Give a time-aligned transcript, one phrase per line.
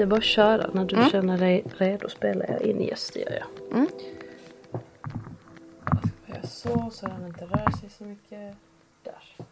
[0.00, 0.70] Det är bara att köra.
[0.74, 1.10] När du Mm.
[1.10, 2.80] känner dig redo spelar jag in.
[2.80, 3.76] Yes, det gör jag.
[3.76, 3.88] Mm.
[6.26, 8.54] Jag gör så, så den inte rör sig så mycket.
[9.04, 9.46] Där.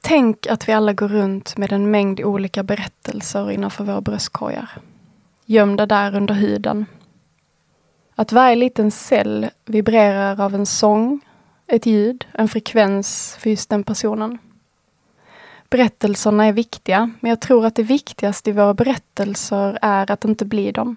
[0.00, 4.70] Tänk att vi alla går runt med en mängd olika berättelser innanför våra bröstkorgar.
[5.44, 6.86] Gömda där under huden.
[8.14, 11.20] Att varje liten cell vibrerar av en sång,
[11.66, 14.38] ett ljud, en frekvens för just den personen.
[15.72, 20.44] Berättelserna är viktiga, men jag tror att det viktigaste i våra berättelser är att inte
[20.44, 20.96] bli dem.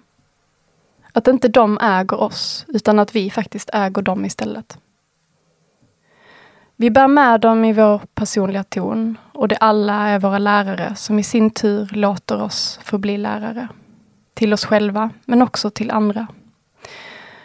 [1.12, 4.78] Att inte de äger oss, utan att vi faktiskt äger dem istället.
[6.76, 11.18] Vi bär med dem i vår personliga ton och det alla är våra lärare som
[11.18, 13.68] i sin tur låter oss få bli lärare.
[14.34, 16.26] Till oss själva, men också till andra.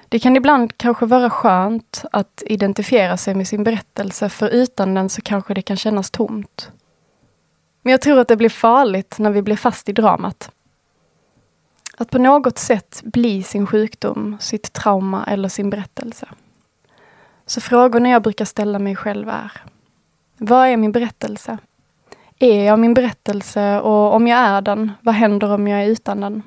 [0.09, 5.09] Det kan ibland kanske vara skönt att identifiera sig med sin berättelse, för utan den
[5.09, 6.71] så kanske det kan kännas tomt.
[7.81, 10.51] Men jag tror att det blir farligt när vi blir fast i dramat.
[11.97, 16.27] Att på något sätt bli sin sjukdom, sitt trauma eller sin berättelse.
[17.45, 19.51] Så frågorna jag brukar ställa mig själv är
[20.37, 21.57] Vad är min berättelse?
[22.39, 26.21] Är jag min berättelse och om jag är den, vad händer om jag är utan
[26.21, 26.43] den?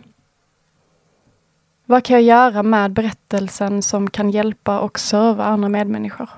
[1.86, 6.28] Vad kan jag göra med berättelsen som kan hjälpa och serva andra medmänniskor?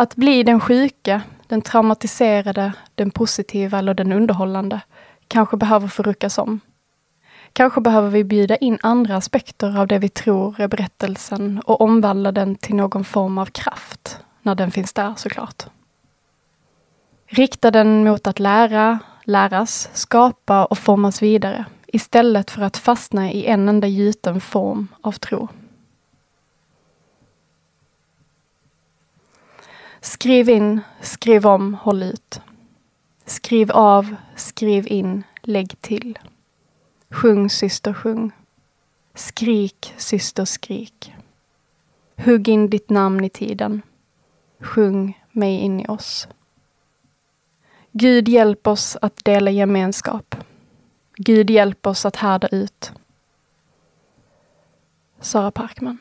[0.00, 4.80] Att bli den sjuka, den traumatiserade, den positiva eller den underhållande
[5.28, 6.60] kanske behöver förryckas om.
[7.52, 12.32] Kanske behöver vi bjuda in andra aspekter av det vi tror är berättelsen och omvandla
[12.32, 15.62] den till någon form av kraft, när den finns där såklart.
[17.26, 23.46] Rikta den mot att lära, läras, skapa och formas vidare istället för att fastna i
[23.46, 25.48] en enda gjuten form av tro.
[30.00, 32.40] Skriv in, skriv om, håll ut.
[33.24, 36.18] Skriv av, skriv in, lägg till.
[37.10, 38.32] Sjung syster sjung.
[39.14, 41.14] Skrik syster skrik.
[42.16, 43.82] Hugg in ditt namn i tiden.
[44.60, 46.28] Sjung mig in i oss.
[47.92, 50.34] Gud hjälp oss att dela gemenskap.
[51.16, 52.92] Gud hjälp oss att härda ut.
[55.20, 55.98] Sara Parkman.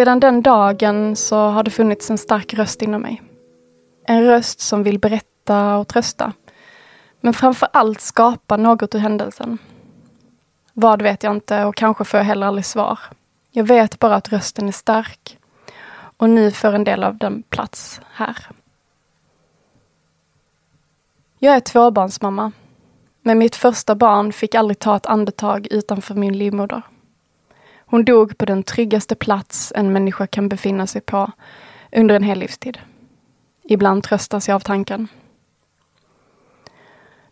[0.00, 3.22] Sedan den dagen så har det funnits en stark röst inom mig.
[4.06, 6.32] En röst som vill berätta och trösta.
[7.20, 9.58] Men framför allt skapa något ur händelsen.
[10.72, 12.98] Vad vet jag inte och kanske får jag heller aldrig svar.
[13.50, 15.38] Jag vet bara att rösten är stark
[16.16, 18.36] och nu får en del av den plats här.
[21.38, 22.52] Jag är tvåbarnsmamma.
[23.22, 26.82] Men mitt första barn fick aldrig ta ett andetag utanför min livmoder.
[27.90, 31.32] Hon dog på den tryggaste plats en människa kan befinna sig på
[31.92, 32.78] under en hel livstid.
[33.62, 35.08] Ibland tröstas jag av tanken.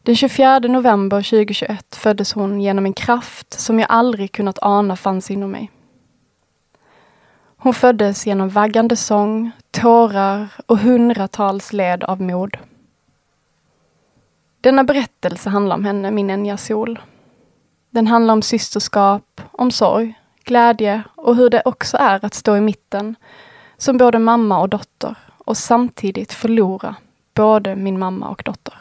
[0.02, 5.30] Den 24 november 2021 föddes hon genom en kraft som jag aldrig kunnat ana fanns
[5.30, 5.70] inom mig.
[7.56, 12.56] Hon föddes genom vaggande sång, tårar och hundratals led av mod.
[14.60, 16.98] Denna berättelse handlar om henne, min Enya Sol.
[17.90, 20.14] Den handlar om systerskap, om sorg,
[20.48, 23.16] glädje och hur det också är att stå i mitten
[23.76, 26.94] som både mamma och dotter och samtidigt förlora
[27.34, 28.74] både min mamma och dotter.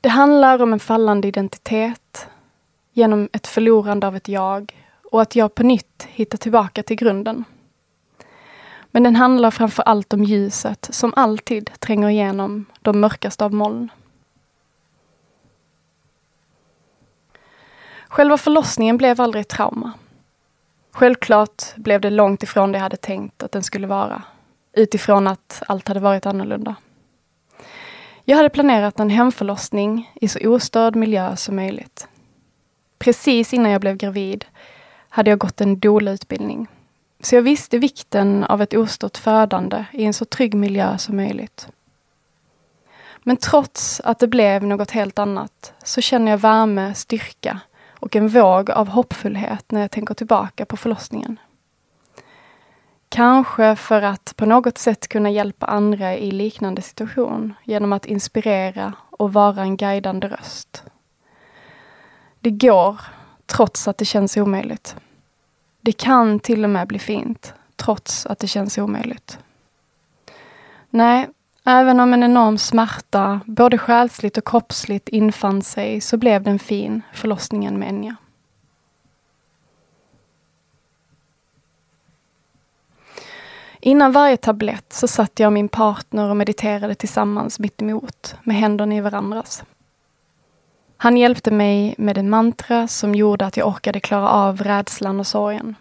[0.00, 2.28] Det handlar om en fallande identitet
[2.92, 7.44] genom ett förlorande av ett jag och att jag på nytt hittar tillbaka till grunden.
[8.90, 13.90] Men den handlar framför allt om ljuset som alltid tränger igenom de mörkaste av moln.
[18.14, 19.92] Själva förlossningen blev aldrig ett trauma.
[20.92, 24.22] Självklart blev det långt ifrån det jag hade tänkt att den skulle vara.
[24.72, 26.74] Utifrån att allt hade varit annorlunda.
[28.24, 32.08] Jag hade planerat en hemförlossning i så ostörd miljö som möjligt.
[32.98, 34.44] Precis innan jag blev gravid
[35.08, 36.66] hade jag gått en doula-utbildning.
[37.20, 41.68] Så jag visste vikten av ett ostört födande i en så trygg miljö som möjligt.
[43.22, 47.60] Men trots att det blev något helt annat så känner jag värme, styrka
[48.04, 51.38] och en våg av hoppfullhet när jag tänker tillbaka på förlossningen.
[53.08, 58.92] Kanske för att på något sätt kunna hjälpa andra i liknande situation genom att inspirera
[59.10, 60.84] och vara en guidande röst.
[62.40, 63.00] Det går,
[63.46, 64.96] trots att det känns omöjligt.
[65.80, 69.38] Det kan till och med bli fint, trots att det känns omöjligt.
[70.90, 71.28] Nej,
[71.64, 77.02] även om en enorm smärta, både själsligt och kroppsligt, infann sig, så blev den fin,
[77.12, 78.16] förlossningen med Enya.
[83.80, 88.56] Innan varje tablett så satt jag och min partner och mediterade tillsammans mitt emot, med
[88.56, 89.64] händerna i varandras.
[90.96, 95.26] Han hjälpte mig med en mantra som gjorde att jag orkade klara av rädslan och
[95.26, 95.76] sorgen.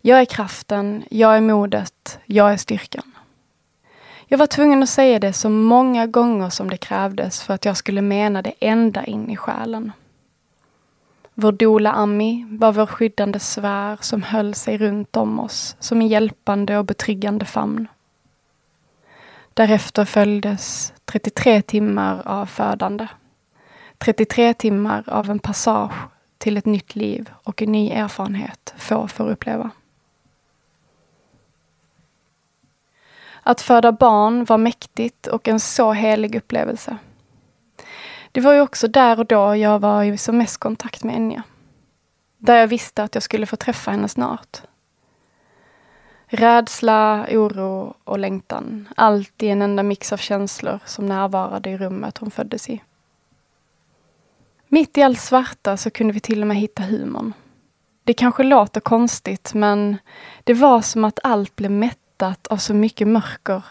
[0.00, 3.09] Jag är kraften, jag är modet, jag är styrkan.
[4.32, 7.76] Jag var tvungen att säga det så många gånger som det krävdes för att jag
[7.76, 9.92] skulle mena det ända in i själen.
[11.34, 16.08] Vår dola Ami var vår skyddande svär som höll sig runt om oss som en
[16.08, 17.88] hjälpande och betryggande famn.
[19.54, 23.06] Därefter följdes 33 timmar av födande.
[23.98, 25.94] 33 timmar av en passage
[26.38, 29.70] till ett nytt liv och en ny erfarenhet få får uppleva.
[33.42, 36.96] Att föda barn var mäktigt och en så helig upplevelse.
[38.32, 41.42] Det var ju också där och då jag var i som mest kontakt med Enya.
[42.38, 44.62] Där jag visste att jag skulle få träffa henne snart.
[46.26, 48.88] Rädsla, oro och längtan.
[48.96, 52.82] Allt i en enda mix av känslor som närvarade i rummet hon föddes i.
[54.68, 57.32] Mitt i allt svarta så kunde vi till och med hitta humorn.
[58.04, 59.96] Det kanske låter konstigt men
[60.44, 63.62] det var som att allt blev mätt mättat av så mycket mörker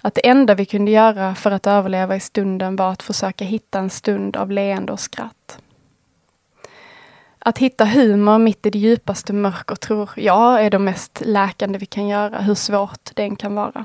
[0.00, 3.78] att det enda vi kunde göra för att överleva i stunden var att försöka hitta
[3.78, 5.58] en stund av leende och skratt.
[7.38, 11.86] Att hitta humor mitt i det djupaste mörker tror jag är det mest läkande vi
[11.86, 13.84] kan göra, hur svårt det än kan vara.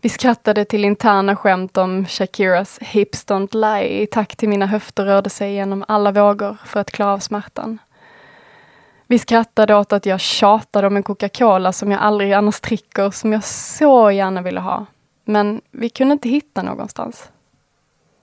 [0.00, 5.04] Vi skrattade till interna skämt om Shakiras Hips Don't Lie i takt till mina höfter
[5.04, 7.78] rörde sig genom alla vågor för att klara av smärtan.
[9.10, 13.32] Vi skrattade åt att jag tjatade om en Coca-Cola som jag aldrig annars dricker, som
[13.32, 14.86] jag så gärna ville ha.
[15.24, 17.30] Men vi kunde inte hitta någonstans.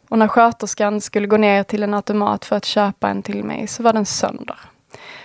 [0.10, 3.68] Och när sköterskan skulle gå ner till en automat för att köpa en till mig
[3.68, 4.60] så var den sönder.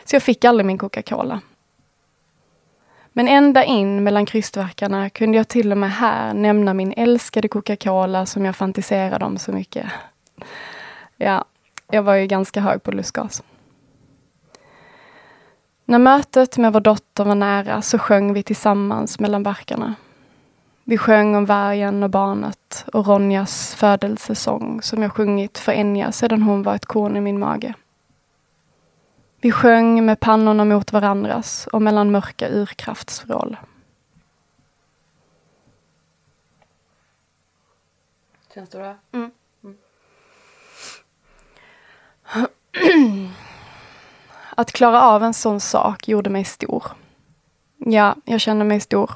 [0.05, 1.41] Så jag fick aldrig min Coca-Cola.
[3.13, 8.27] Men ända in mellan krystverkarna kunde jag till och med här nämna min älskade Coca-Cola
[8.27, 9.87] som jag fantiserade om så mycket.
[11.17, 11.45] Ja,
[11.91, 13.43] jag var ju ganska hög på lustgas.
[15.91, 19.95] När mötet med vår dotter var nära så sjöng vi tillsammans mellan barkarna.
[20.85, 26.43] Vi sjöng om vargen och barnet och Ronjas födelsesång som jag sjungit för Enya sedan
[26.43, 27.75] hon var ett korn i min mage.
[29.41, 33.57] Vi sjöng med pannorna mot varandras och mellan mörka urkraftsvrål.
[38.55, 38.97] Känns det bra?
[39.13, 39.31] Mm.
[44.61, 46.85] Att klara av en sån sak gjorde mig stor.
[47.79, 49.11] Ja, jag kände mig stor.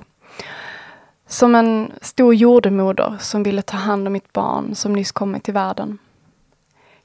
[1.27, 5.55] Som en stor jordemoder som ville ta hand om mitt barn som nyss kommit till
[5.55, 5.99] världen.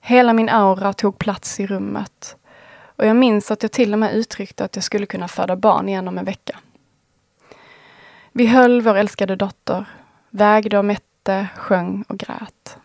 [0.01, 2.35] Hela min aura tog plats i rummet
[2.95, 5.89] och jag minns att jag till och med uttryckte att jag skulle kunna föda barn
[5.89, 6.59] igen om en vecka.
[8.31, 9.85] Vi höll vår älskade dotter,
[10.29, 12.77] vägde och mätte, sjöng och grät.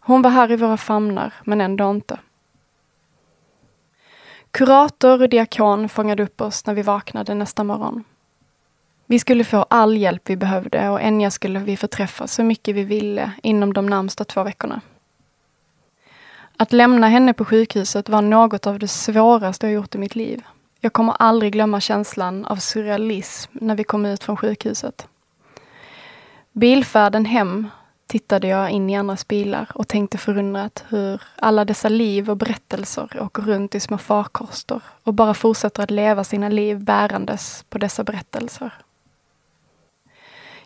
[0.00, 2.18] Hon var här i våra famnar, men ändå inte.
[4.50, 8.04] Kurator och diakon fångade upp oss när vi vaknade nästa morgon.
[9.06, 12.74] Vi skulle få all hjälp vi behövde och Enya skulle vi få träffa så mycket
[12.74, 14.80] vi ville inom de närmsta två veckorna.
[16.56, 20.42] Att lämna henne på sjukhuset var något av det svåraste jag gjort i mitt liv.
[20.80, 25.08] Jag kommer aldrig glömma känslan av surrealism när vi kom ut från sjukhuset.
[26.52, 27.68] Bilfärden hem
[28.10, 33.22] tittade jag in i andras bilar och tänkte förundrat hur alla dessa liv och berättelser
[33.22, 38.04] åker runt i små farkoster och bara fortsätter att leva sina liv bärandes på dessa
[38.04, 38.74] berättelser.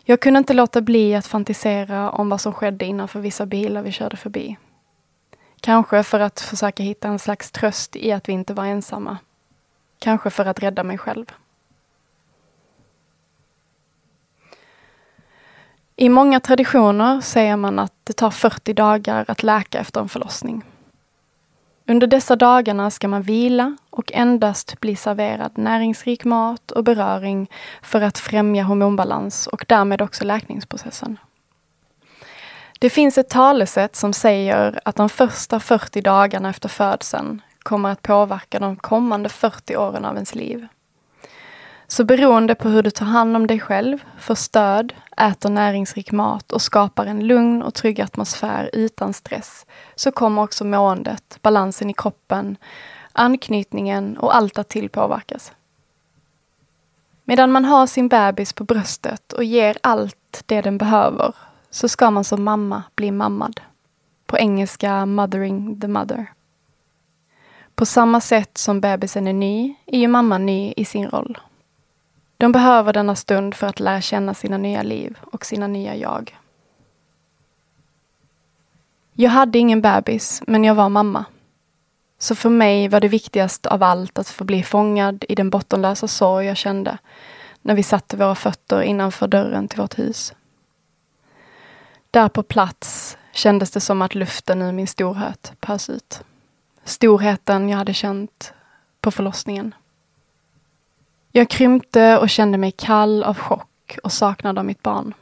[0.03, 3.91] Jag kunde inte låta bli att fantisera om vad som skedde innanför vissa bilar vi
[3.91, 4.57] körde förbi.
[5.61, 9.17] Kanske för att försöka hitta en slags tröst i att vi inte var ensamma.
[9.99, 11.25] kanske för att rädda mig själv.
[15.97, 20.63] I många traditioner säger man att det tar 40 dagar att läka efter en förlossning.
[21.87, 27.49] Under dessa dagarna ska man vila och endast bli serverad näringsrik mat och beröring
[27.81, 31.17] för att främja hormonbalans och därmed också läkningsprocessen.
[32.79, 38.01] Det finns ett talesätt som säger att de första 40 dagarna efter födseln kommer att
[38.01, 40.67] påverka de kommande 40 åren av ens liv.
[41.87, 46.51] Så beroende på hur du tar hand om dig själv, får stöd, äter näringsrik mat
[46.51, 49.65] och skapar en lugn och trygg atmosfär utan stress,
[49.95, 52.57] så kommer också måendet, balansen i kroppen,
[53.11, 55.51] anknytningen och allt därtill påverkas.
[57.23, 61.35] Medan man har sin bebis på bröstet och ger allt det den behöver,
[61.69, 63.61] så ska man som mamma bli mammad.
[64.25, 66.31] På engelska mothering the mother.
[67.75, 71.37] På samma sätt som bebisen är ny, är ju mamman ny i sin roll.
[72.37, 76.37] De behöver denna stund för att lära känna sina nya liv och sina nya jag.
[79.13, 81.25] Jag hade ingen bebis, men jag var mamma.
[82.17, 86.07] Så för mig var det viktigast av allt att få bli fångad i den bottenlösa
[86.07, 86.97] sorg jag kände
[87.61, 90.33] när vi satte våra fötter innanför dörren till vårt hus.
[92.11, 96.23] Där på plats kändes det som att luften ur min storhet pös ut.
[96.83, 98.53] Storheten jag hade känt
[99.01, 99.75] på förlossningen.
[101.37, 105.13] Jag krympte och kände mig kall av chock och saknad av mitt barn.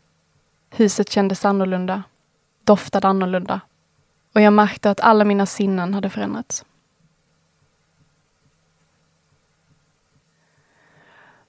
[0.70, 2.03] Huset kändes annorlunda,
[2.63, 3.62] doftade annorlunda
[4.34, 6.65] och jag märkte att alla mina sinnen hade förändrats.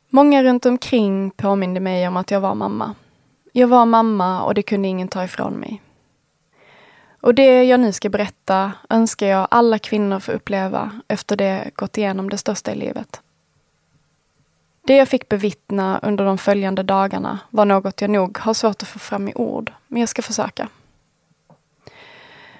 [0.09, 2.94] Många runt omkring påminde mig om att jag var mamma.
[3.52, 5.83] Jag var mamma och det kunde ingen ta ifrån mig.
[7.21, 11.99] Och det jag nu ska berätta önskar jag alla kvinnor få uppleva efter det gått
[11.99, 13.21] igenom det största i livet.
[14.86, 18.88] Det jag fick bevittna under de följande dagarna var något jag nog har svårt att
[18.88, 20.68] få fram i ord, men jag ska försöka.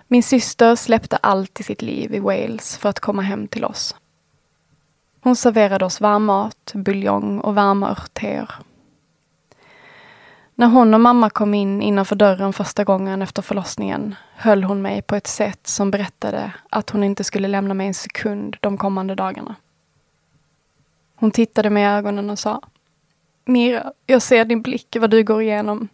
[0.09, 3.97] Min syster släppte allt i sitt liv i Wales för att komma hem till oss.
[5.21, 8.51] Hon serverade oss varm mat, buljong och varma örtteer.
[10.55, 15.03] När hon och mamma kom in innanför dörren första gången efter förlossningen höll hon mig
[15.03, 19.15] på ett sätt som berättade att hon inte skulle lämna mig en sekund de kommande
[19.15, 19.55] dagarna.
[21.25, 22.61] Hon tittade mig i ögonen och sa
[23.45, 25.89] Mira, jag ser din blick vad du går igenom.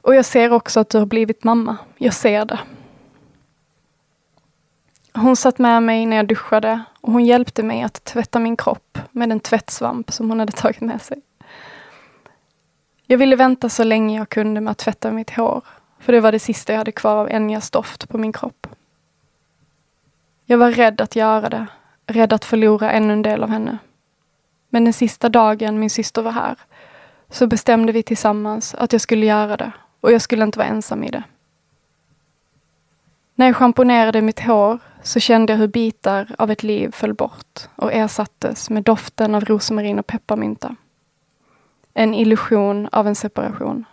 [0.00, 1.76] Och jag ser också att du har blivit mamma.
[1.96, 2.58] Jag ser det.
[5.14, 8.98] Hon satt med mig när jag duschade och hon hjälpte mig att tvätta min kropp
[9.12, 11.22] med en tvättsvamp som hon hade tagit med sig.
[13.06, 15.64] Jag ville vänta så länge jag kunde med att tvätta mitt hår,
[15.98, 18.66] för det var det sista jag hade kvar av Enjas doft på min kropp.
[20.44, 21.66] Jag var rädd att göra det,
[22.06, 23.78] rädd att förlora ännu en del av henne.
[24.68, 26.56] Men den sista dagen min syster var här
[27.30, 31.04] så bestämde vi tillsammans att jag skulle göra det och jag skulle inte vara ensam
[31.04, 31.22] i det.
[33.34, 37.68] När jag schamponerade mitt hår så kände jag hur bitar av ett liv föll bort
[37.76, 40.76] och ersattes med doften av rosmarin och pepparmynta.
[41.94, 43.84] En illusion av en separation.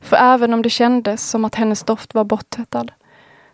[0.00, 2.92] För även om det kändes som att hennes doft var borttvättad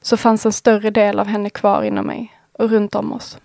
[0.01, 3.39] så fanns en större del av henne kvar inom mig och runt om oss.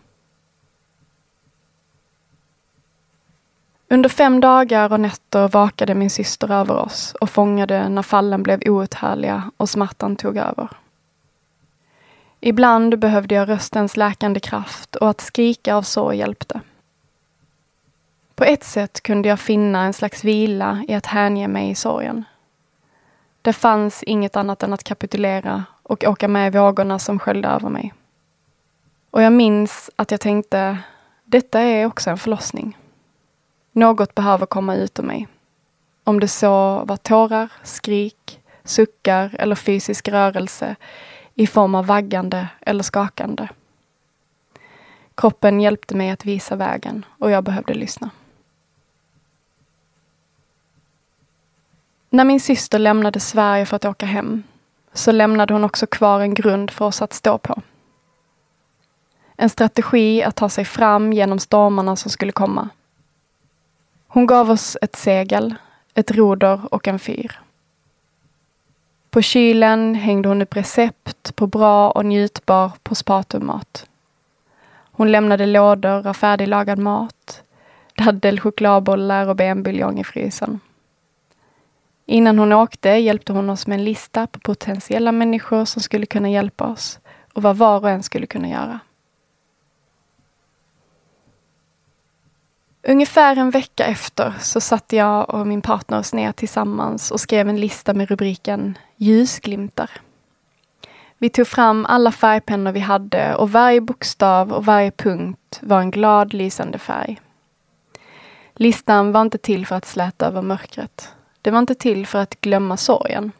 [3.89, 8.61] Under fem dagar och nätter vakade min syster över oss och fångade när fallen blev
[8.65, 10.69] outhärdliga och smärtan tog över.
[12.39, 16.61] Ibland behövde jag röstens läkande kraft och att skrika av sorg hjälpte.
[18.35, 22.23] På ett sätt kunde jag finna en slags vila i att hänge mig i sorgen.
[23.41, 27.69] Det fanns inget annat än att kapitulera och åka med i vågorna som sköljde över
[27.69, 27.93] mig.
[29.11, 30.77] Och jag minns att jag tänkte,
[31.23, 32.77] detta är också en förlossning.
[33.77, 35.27] Något behöver komma ut ur mig.
[36.03, 40.75] Om det så var tårar, skrik, suckar eller fysisk rörelse
[41.35, 43.47] i form av vaggande eller skakande.
[45.15, 48.09] Kroppen hjälpte mig att visa vägen och jag behövde lyssna.
[52.09, 54.43] När min syster lämnade Sverige för att åka hem
[54.93, 57.61] så lämnade hon också kvar en grund för oss att stå på.
[59.35, 62.69] En strategi att ta sig fram genom stormarna som skulle komma.
[64.07, 65.55] Hon gav oss ett segel,
[65.93, 67.39] ett roder och en fyr.
[69.09, 73.85] På kylen hängde hon upp recept på bra och njutbar postpartummat.
[74.91, 77.43] Hon lämnade lådor av färdiglagad mat,
[77.97, 80.59] daddel, chokladbollar och benbuljong i frysen.
[82.05, 86.29] Innan hon åkte hjälpte hon oss med en lista på potentiella människor som skulle kunna
[86.29, 86.99] hjälpa oss
[87.33, 88.79] och vad var och en skulle kunna göra.
[92.89, 97.49] Ungefär en vecka efter så satte jag och min partner oss ner tillsammans och skrev
[97.49, 99.91] en lista med rubriken Ljusglimtar.
[101.17, 105.91] Vi tog fram alla färgpennor vi hade och varje bokstav och varje punkt var en
[105.91, 107.21] glad lysande färg.
[108.55, 111.13] Listan var inte till för att släta över mörkret.
[111.41, 113.31] Det var inte till för att glömma sorgen.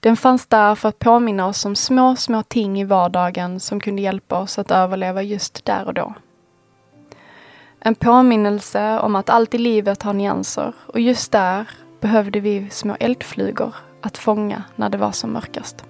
[0.00, 4.02] Den fanns där för att påminna oss om små, små ting i vardagen som kunde
[4.02, 6.14] hjälpa oss att överleva just där och då.
[7.84, 11.70] En påminnelse om att allt i livet har nyanser och just där
[12.00, 15.84] behövde vi små eldflugor att fånga när det var som mörkast.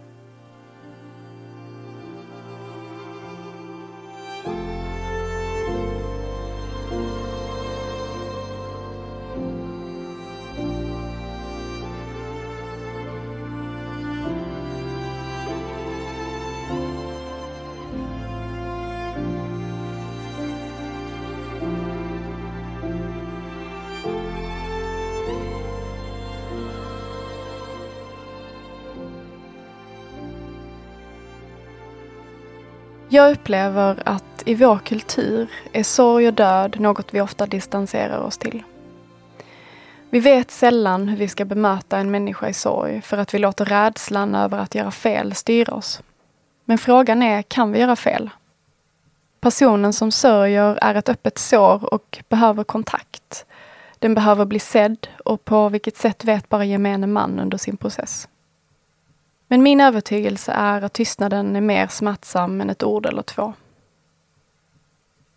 [33.12, 38.38] Jag upplever att i vår kultur är sorg och död något vi ofta distanserar oss
[38.38, 38.62] till.
[40.10, 43.64] Vi vet sällan hur vi ska bemöta en människa i sorg för att vi låter
[43.64, 46.02] rädslan över att göra fel styra oss.
[46.64, 48.30] Men frågan är, kan vi göra fel?
[49.40, 53.44] Personen som sörjer är ett öppet sår och behöver kontakt.
[53.98, 58.28] Den behöver bli sedd och på vilket sätt vet bara gemene man under sin process.
[59.52, 63.52] Men min övertygelse är att tystnaden är mer smärtsam än ett ord eller två.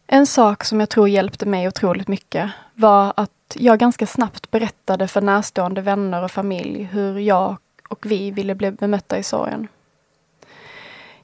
[0.07, 5.07] En sak som jag tror hjälpte mig otroligt mycket var att jag ganska snabbt berättade
[5.07, 7.57] för närstående vänner och familj hur jag
[7.89, 9.67] och vi ville bli bemötta i sorgen.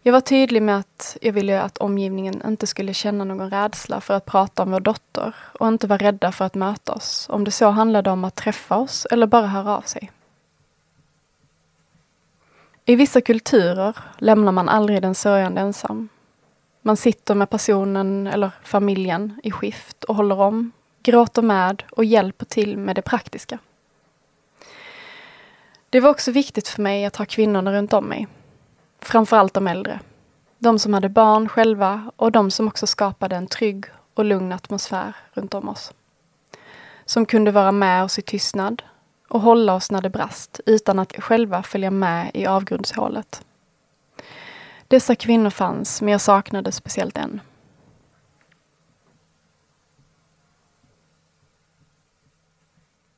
[0.01, 4.13] Jag var tydlig med att jag ville att omgivningen inte skulle känna någon rädsla för
[4.13, 7.51] att prata om vår dotter och inte vara rädda för att möta oss, om det
[7.51, 10.11] så handlade om att träffa oss eller bara höra av sig.
[12.92, 16.10] I vissa kulturer lämnar man aldrig den sörjande ensam.
[16.82, 20.72] Man sitter med personen eller familjen i skift och håller om,
[21.04, 23.60] gråter med och hjälper till med det praktiska.
[25.90, 28.27] Det var också viktigt för mig att ha kvinnorna runt om mig.
[29.00, 30.00] Framförallt de äldre.
[30.58, 35.16] De som hade barn själva och de som också skapade en trygg och lugn atmosfär
[35.34, 35.94] runt om oss.
[37.06, 38.84] Som kunde vara med oss i tystnad
[39.31, 43.46] och hålla oss när det brast utan att själva följa med i avgrundshålet.
[44.87, 47.41] Dessa kvinnor fanns, men jag saknade speciellt en.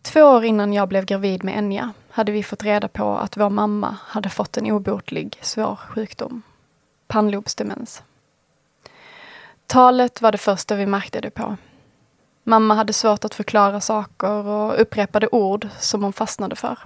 [0.02, 3.50] Två år innan jag blev gravid med Enja hade vi fått reda på att vår
[3.50, 6.42] mamma hade fått en obotlig svår sjukdom.
[7.08, 8.04] Pannlobsdemens.
[9.68, 11.58] Talet var det första vi märkte det på.
[12.44, 16.78] Mamma hade svårt att förklara saker och upprepade ord som hon fastnade för.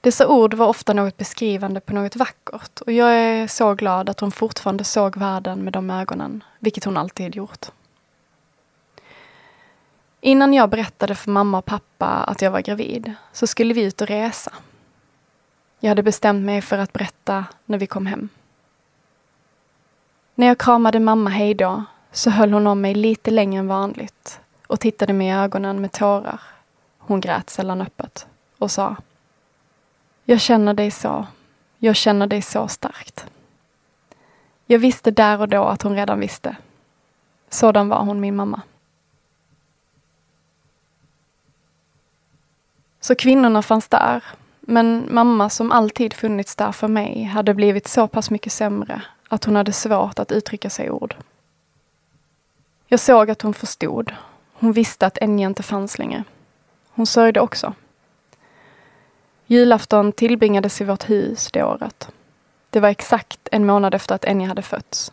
[0.00, 4.20] Dessa ord var ofta något beskrivande på något vackert och jag är så glad att
[4.20, 7.66] hon fortfarande såg världen med de ögonen, vilket hon alltid gjort.
[10.20, 14.00] Innan jag berättade för mamma och pappa att jag var gravid så skulle vi ut
[14.00, 14.52] och resa.
[15.80, 18.28] Jag hade bestämt mig för att berätta när vi kom hem.
[20.34, 21.84] När jag kramade mamma hejdå
[22.18, 25.92] så höll hon om mig lite längre än vanligt och tittade mig i ögonen med
[25.92, 26.40] tårar.
[26.98, 28.26] Hon grät sällan öppet
[28.58, 28.96] och sa
[30.24, 31.26] Jag känner dig så.
[31.78, 33.26] Jag känner dig så starkt.
[34.66, 36.56] Jag visste där och då att hon redan visste.
[37.48, 38.60] Sådan var hon min mamma.
[43.00, 44.24] Så kvinnorna fanns där,
[44.60, 49.44] men mamma som alltid funnits där för mig hade blivit så pass mycket sämre att
[49.44, 51.16] hon hade svårt att uttrycka sig i ord.
[52.90, 54.14] Jag såg att hon förstod.
[54.52, 56.24] Hon visste att Enya inte fanns längre.
[56.90, 57.74] Hon sörjde också.
[59.46, 62.08] Julafton tillbringades i vårt hus det året.
[62.70, 65.12] Det var exakt en månad efter att Enya hade fötts.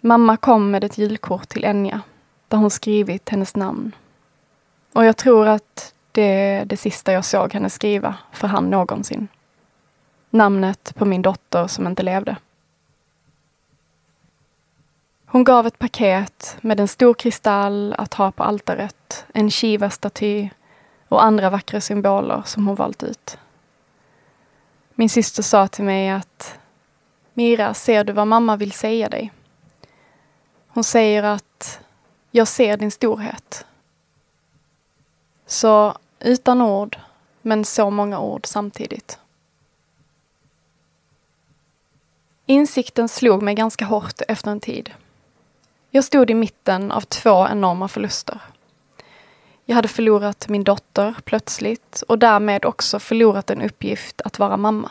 [0.00, 2.00] Mamma kom med ett julkort till Enya
[2.48, 3.92] där hon skrivit hennes namn.
[4.92, 9.28] Och jag tror att det är det sista jag såg henne skriva för han någonsin.
[10.30, 12.36] Namnet på min dotter som inte levde.
[15.32, 20.50] Hon gav ett paket med en stor kristall att ha på altaret, en Shiva-staty
[21.08, 23.38] och andra vackra symboler som hon valt ut.
[24.94, 26.58] Min syster sa till mig att
[27.34, 29.32] Mira, ser du vad mamma vill säga dig?
[30.68, 31.80] Hon säger att
[32.30, 33.66] jag ser din storhet.
[35.46, 36.98] Så utan ord,
[37.42, 39.18] men så många ord samtidigt.
[42.46, 44.90] Insikten slog mig ganska hårt efter en tid.
[45.92, 48.40] Jag stod i mitten av två enorma förluster.
[49.64, 54.90] Jag hade förlorat min dotter plötsligt och därmed också förlorat en uppgift att vara mamma.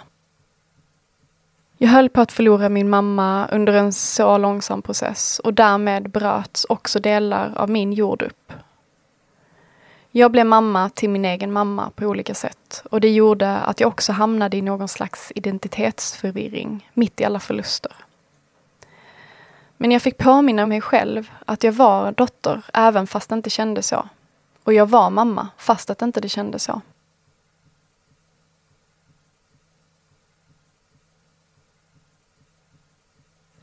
[1.78, 6.66] Jag höll på att förlora min mamma under en så långsam process och därmed bröts
[6.70, 8.54] också delar av min jord upp.
[10.12, 13.88] Jag blev mamma till min egen mamma på olika sätt och det gjorde att jag
[13.88, 17.92] också hamnade i någon slags identitetsförvirring mitt i alla förluster.
[19.82, 23.88] Men jag fick påminna mig själv att jag var dotter även fast det inte kändes
[23.88, 24.10] så.
[24.64, 26.82] Och jag var mamma fast att inte det kändes så.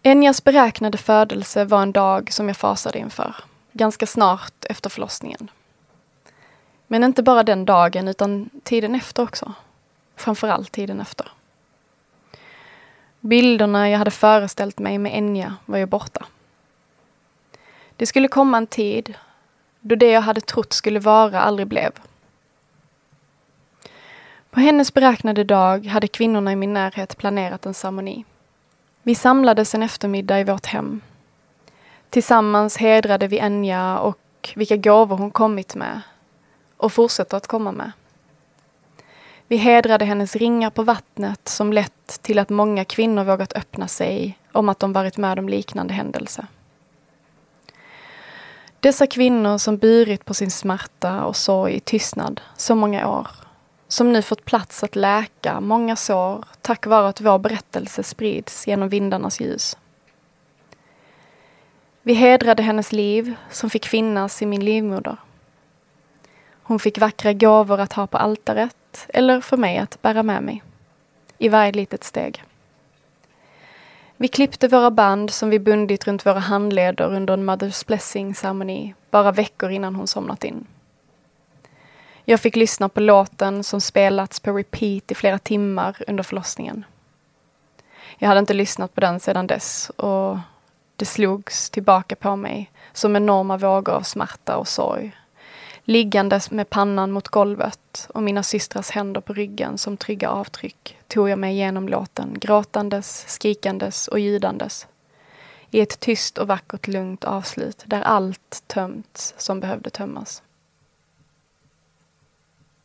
[0.02, 3.37] Enjas beräknade födelse var en dag som jag fasade inför,
[3.72, 5.50] ganska snart efter förlossningen.
[6.87, 9.52] Men inte bara den dagen, utan tiden efter också.
[10.16, 11.33] Framförallt tiden efter.
[13.26, 16.26] Bilderna jag hade föreställt mig med Enya var ju borta.
[17.96, 19.14] Det skulle komma en tid
[19.80, 21.90] då det jag hade trott skulle vara aldrig blev.
[24.50, 28.24] På hennes beräknade dag hade kvinnorna i min närhet planerat en ceremoni.
[29.02, 31.00] Vi samlades en eftermiddag i vårt hem.
[32.10, 36.00] Tillsammans hedrade vi Enya och vilka gåvor hon kommit med
[36.76, 37.92] och fortsätter att komma med.
[39.48, 44.38] Vi hedrade hennes ringar på vattnet som lett till att många kvinnor vågat öppna sig
[44.52, 46.46] om att de varit med om liknande händelse.
[48.80, 53.28] Dessa kvinnor som burit på sin smärta och sorg i tystnad så många år,
[53.88, 58.88] som nu fått plats att läka många sår tack vare att vår berättelse sprids genom
[58.88, 59.76] vindarnas ljus.
[62.02, 65.16] Vi hedrade hennes liv som fick finnas i min livmoder.
[66.62, 68.76] Hon fick vackra gåvor att ha på altaret
[69.09, 70.62] eller för mig att bära med mig.
[71.38, 72.44] I varje litet steg.
[74.16, 79.32] Vi klippte våra band som vi bundit runt våra handleder under en Mother's Blessing-ceremoni bara
[79.32, 80.66] veckor innan hon somnat in.
[82.24, 86.85] Jag fick lyssna på låten som spelats på repeat i flera timmar under förlossningen.
[88.18, 90.38] Jag hade inte lyssnat på den sedan dess och
[90.96, 95.16] det slogs tillbaka på mig som enorma vågor av smärta och sorg
[95.88, 101.29] Liggandes med pannan mot golvet och mina systrars händer på ryggen som trygga avtryck tog
[101.29, 104.87] jag mig igenom låten gråtandes, skrikandes och ljudandes.
[105.70, 110.42] I ett tyst och vackert lugnt avslut där allt tömts som behövde tömmas.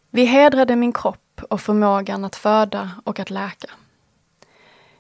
[0.09, 3.69] Vi hedrade min kropp och förmågan att föda och att läka.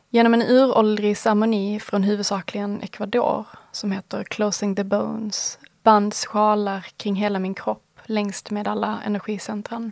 [0.09, 7.15] Genom en uråldrig ceremoni från huvudsakligen Ecuador som heter Closing the Bones bands sjalar kring
[7.15, 9.91] hela min kropp längst med alla energicentran.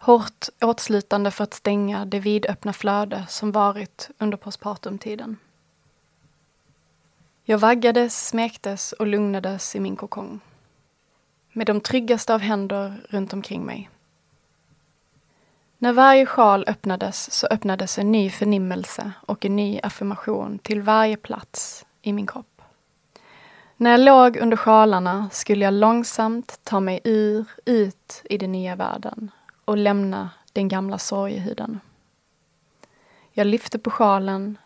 [0.00, 5.36] Hårt åtslutande för att stänga det vidöppna flöde som varit under postpartumtiden.
[7.44, 10.40] Jag vaggades, smektes och lugnades i min kokong.
[11.52, 13.90] Med de tryggaste av händer runt omkring mig.
[15.78, 21.16] När varje sjal öppnades så öppnades en ny förnimmelse och en ny affirmation till varje
[21.16, 22.57] plats i min kropp.
[23.80, 28.76] När jag låg under sjalarna skulle jag långsamt ta mig ur, ut i den nya
[28.76, 29.30] världen
[29.64, 31.80] och lämna den gamla sorgehuden.
[33.32, 34.58] Jag lyfte på sjalen,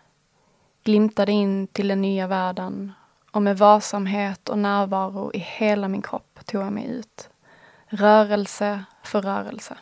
[0.84, 2.92] glimtade in till den nya världen
[3.30, 7.28] och med varsamhet och närvaro i hela min kropp tog jag mig ut.
[7.86, 9.76] Rörelse för rörelse.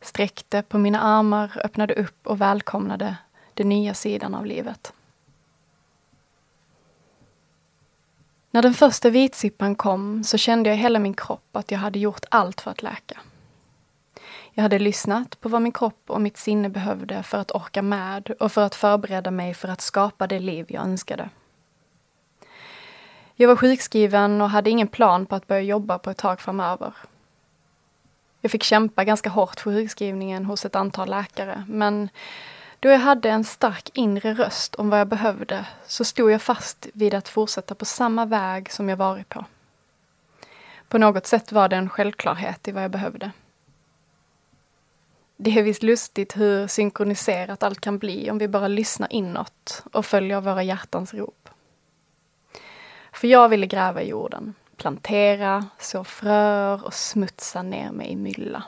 [0.00, 3.16] Sträckte på mina armar, öppnade upp och välkomnade
[3.54, 4.92] den nya sidan av livet.
[8.54, 11.98] När den första vitsippan kom så kände jag i hela min kropp att jag hade
[11.98, 13.20] gjort allt för att läka.
[14.52, 18.30] Jag hade lyssnat på vad min kropp och mitt sinne behövde för att orka med
[18.40, 21.28] och för att förbereda mig för att skapa det liv jag önskade.
[23.34, 26.92] Jag var sjukskriven och hade ingen plan på att börja jobba på ett tag framöver.
[28.40, 32.08] Jag fick kämpa ganska hårt för sjukskrivningen hos ett antal läkare, men
[32.82, 36.86] då jag hade en stark inre röst om vad jag behövde så stod jag fast
[36.92, 39.44] vid att fortsätta på samma väg som jag varit på.
[40.88, 43.30] På något sätt var det en självklarhet i vad jag behövde.
[45.36, 50.06] Det är visst lustigt hur synkroniserat allt kan bli om vi bara lyssnar inåt och
[50.06, 51.48] följer våra hjärtans rop.
[53.12, 58.64] För jag ville gräva i jorden, plantera, så fröer och smutsa ner mig i mylla.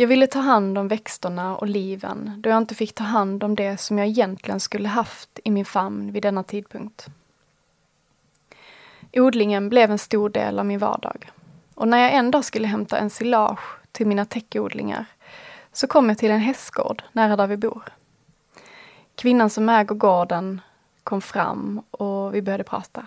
[0.00, 3.54] Jag ville ta hand om växterna och liven då jag inte fick ta hand om
[3.54, 7.06] det som jag egentligen skulle haft i min famn vid denna tidpunkt.
[9.12, 11.30] Odlingen blev en stor del av min vardag.
[11.74, 13.60] Och när jag en dag skulle hämta ensilage
[13.92, 15.04] till mina täckodlingar
[15.72, 17.82] så kom jag till en hästgård nära där vi bor.
[19.14, 20.60] Kvinnan som äger gården
[21.04, 23.06] kom fram och vi började prata.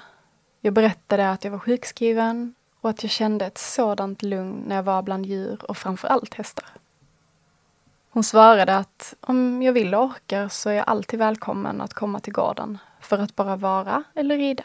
[0.62, 4.84] Jag berättade att jag var sjukskriven och att jag kände ett sådant lugn när jag
[4.84, 6.81] var bland djur och framför allt hästar.
[8.13, 12.19] Hon svarade att om jag vill och orkar så är jag alltid välkommen att komma
[12.19, 14.63] till gården för att bara vara eller rida.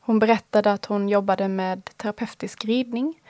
[0.00, 3.20] Hon berättade att hon jobbade med terapeutisk ridning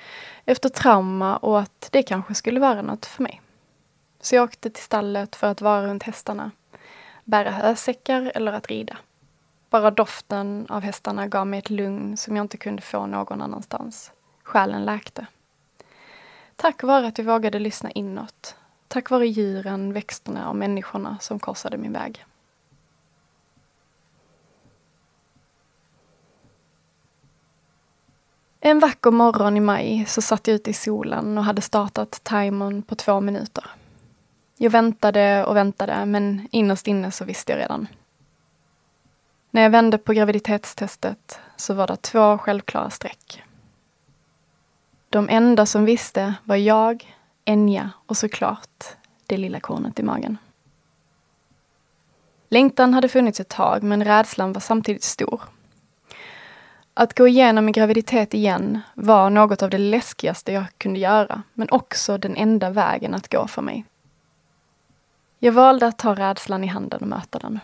[0.45, 3.43] efter trauma och att det kanske skulle vara något för mig.
[4.21, 6.51] Så jag åkte till stallet för att vara runt hästarna,
[7.25, 8.97] bära hösäckar eller att rida.
[9.71, 14.13] Bara doften av hästarna gav mig ett lugn som jag inte kunde få någon annanstans.
[14.43, 15.27] Själen läkte.
[16.57, 18.57] Tack vare att jag vågade lyssna inåt.
[18.93, 22.25] Tack vare djuren, växterna och människorna som korsade min väg.
[28.61, 32.83] En vacker morgon i maj så satt jag ute i solen och hade startat timern
[32.83, 33.65] på två minuter.
[34.57, 37.87] Jag väntade och väntade, men innerst inne så visste jag redan.
[39.51, 43.43] När jag vände på graviditetstestet så var det två självklara streck.
[45.09, 48.85] De enda som visste var jag, Enja och såklart
[49.27, 50.39] det lilla kornet i magen.
[52.49, 55.43] Längtan hade funnits ett tag, men rädslan var samtidigt stor.
[56.95, 61.69] Att gå igenom en graviditet igen var något av det läskigaste jag kunde göra, men
[61.71, 63.85] också den enda vägen att gå för mig.
[65.39, 67.61] Jag valde att ta rädslan i handen och möta den.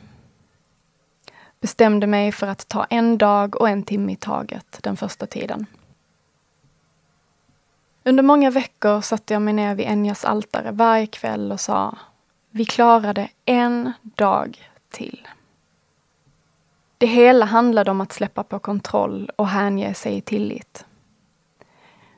[1.60, 5.66] Bestämde mig för att ta en dag och en timme i taget den första tiden.
[8.08, 11.98] Under många veckor satte jag mig ner vid Enjas altare varje kväll och sa
[12.50, 15.28] Vi klarade en dag till.
[16.98, 20.86] Det hela handlade om att släppa på kontroll och hänge sig i tillit.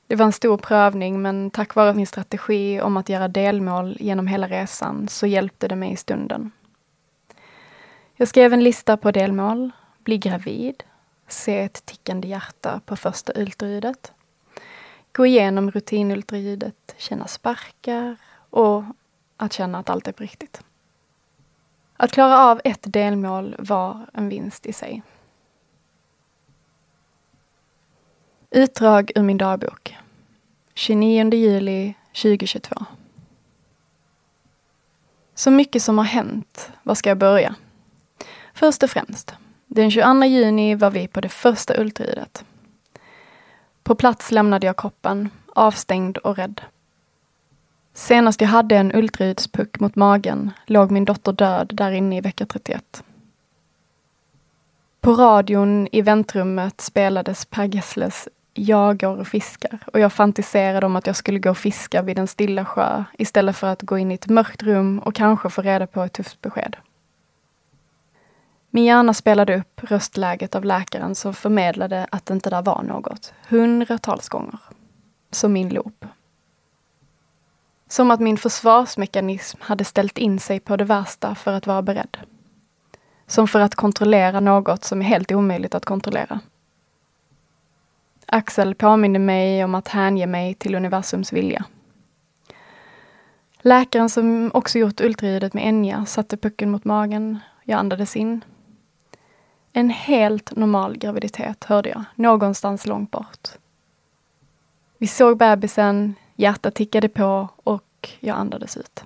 [0.07, 4.27] Det var en stor prövning men tack vare min strategi om att göra delmål genom
[4.27, 6.51] hela resan så hjälpte det mig i stunden.
[8.17, 10.83] Jag skrev en lista på delmål, bli gravid,
[11.29, 14.13] se ett tickande hjärta på första ultraljudet,
[15.13, 18.17] gå igenom rutinultraljudet, känna sparkar
[18.51, 18.85] och
[19.37, 20.63] att känna att allt är på riktigt.
[21.97, 25.03] Att klara av ett delmål var en vinst i sig.
[28.51, 29.97] Utdrag ur min dagbok.
[30.75, 32.85] 29 juli 2022.
[35.35, 36.71] Så mycket som har hänt.
[36.83, 37.55] Var ska jag börja?
[38.55, 39.35] Först och främst.
[39.67, 42.45] Den 22 juni var vi på det första ultraljudet.
[43.91, 46.61] På plats lämnade jag kroppen, avstängd och rädd.
[47.95, 52.47] Senast jag hade en ultraljudspuck mot magen låg min dotter död där inne i vecka
[52.47, 53.05] 31.
[55.01, 60.97] På radion i väntrummet spelades Per Gessles Jag går och fiskar och jag fantiserade om
[60.97, 64.11] att jag skulle gå och fiska vid en stilla sjö istället för att gå in
[64.11, 66.77] i ett mörkt rum och kanske få reda på ett tufft besked.
[68.71, 73.33] Min hjärna spelade upp röstläget av läkaren som förmedlade att det inte där var något,
[73.49, 74.59] hundratals gånger.
[75.31, 76.05] Som min loop.
[77.89, 82.17] Som att min försvarsmekanism hade ställt in sig på det värsta för att vara beredd.
[83.27, 86.41] Som för att kontrollera något som är helt omöjligt att kontrollera.
[88.27, 91.65] Axel påminde mig om att hänge mig till universums vilja.
[93.61, 97.39] Läkaren som också gjort ultraljudet med Enya satte pucken mot magen.
[97.65, 98.45] Jag andades in.
[99.73, 103.49] En helt normal graviditet hörde jag, någonstans långt bort.
[104.99, 109.05] Vi såg bebisen, Hjärtat tickade på och jag andades ut.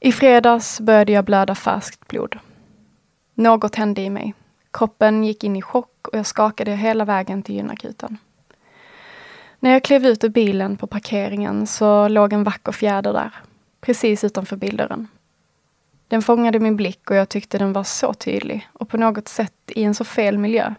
[0.00, 2.38] I fredags började jag blöda färskt blod.
[3.34, 4.34] Något hände i mig.
[4.70, 8.18] Kroppen gick in i chock och jag skakade hela vägen till gynakuten.
[9.60, 13.34] När jag klev ut ur bilen på parkeringen så låg en vacker fjäder där,
[13.80, 15.08] precis utanför bildörren.
[16.08, 19.54] Den fångade min blick och jag tyckte den var så tydlig och på något sätt
[19.66, 20.74] i en så fel miljö.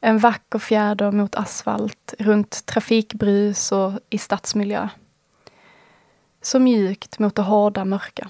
[0.00, 4.88] En vacker fjäder mot asfalt, runt trafikbrus och i stadsmiljö.
[6.42, 8.28] Så mjukt mot det hårda mörka.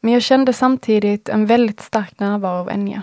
[0.00, 3.02] Men jag kände samtidigt en väldigt stark närvaro av Enya.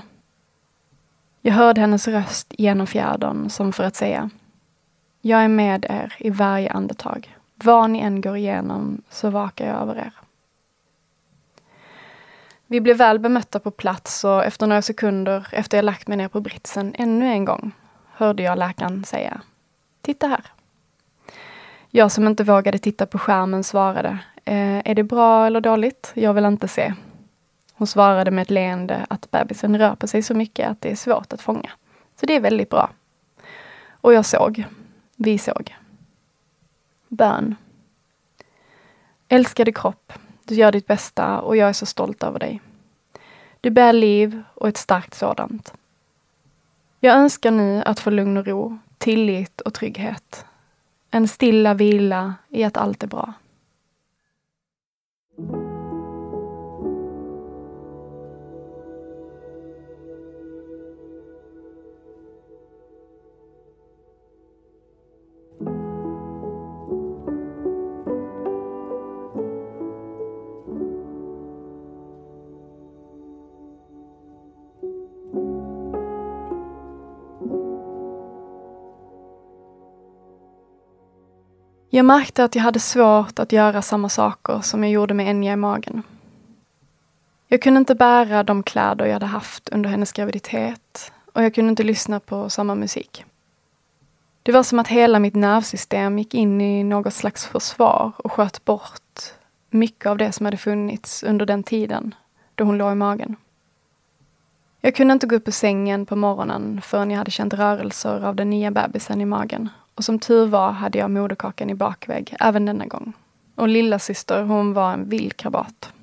[1.41, 4.29] Jag hörde hennes röst genom fjädern som för att säga
[5.21, 7.37] Jag är med er i varje andetag.
[7.55, 10.26] Vad ni än går igenom så vakar jag över er.
[12.67, 16.27] Vi blev väl bemötta på plats och efter några sekunder efter jag lagt mig ner
[16.27, 17.71] på britsen ännu en gång
[18.17, 19.41] hörde jag läkaren säga
[20.01, 20.45] Titta här.
[21.89, 26.11] Jag som inte vågade titta på skärmen svarade eh, Är det bra eller dåligt?
[26.13, 26.93] Jag vill inte se.
[27.73, 30.95] Hon svarade med ett leende att bebisen rör på sig så mycket att det är
[30.95, 31.71] svårt att fånga.
[32.19, 32.89] Så det är väldigt bra.
[33.91, 34.65] Och jag såg.
[35.15, 35.75] Vi såg.
[37.07, 37.55] Bön.
[39.27, 40.13] Älskade kropp.
[40.47, 42.61] Du gör ditt bästa och jag är så stolt över dig.
[43.61, 45.73] Du bär liv och ett starkt sådant.
[46.99, 50.45] Jag önskar nu att få lugn och ro, tillit och trygghet.
[51.11, 53.33] En stilla vila i att allt är bra.
[81.97, 85.53] Jag märkte att jag hade svårt att göra samma saker som jag gjorde med Enya
[85.53, 86.03] i magen.
[87.47, 91.69] Jag kunde inte bära de kläder jag hade haft under hennes graviditet och jag kunde
[91.69, 93.25] inte lyssna på samma musik.
[94.43, 98.65] Det var som att hela mitt nervsystem gick in i något slags försvar och sköt
[98.65, 99.33] bort
[99.69, 102.15] mycket av det som hade funnits under den tiden
[102.55, 103.35] då hon låg i magen.
[104.81, 108.35] Jag kunde inte gå upp ur sängen på morgonen förrän jag hade känt rörelser av
[108.35, 112.65] den nya bebisen i magen och som tur var hade jag moderkakan i bakvägg även
[112.65, 113.13] denna gång.
[113.55, 115.93] Och lilla syster, hon var en vild krabat.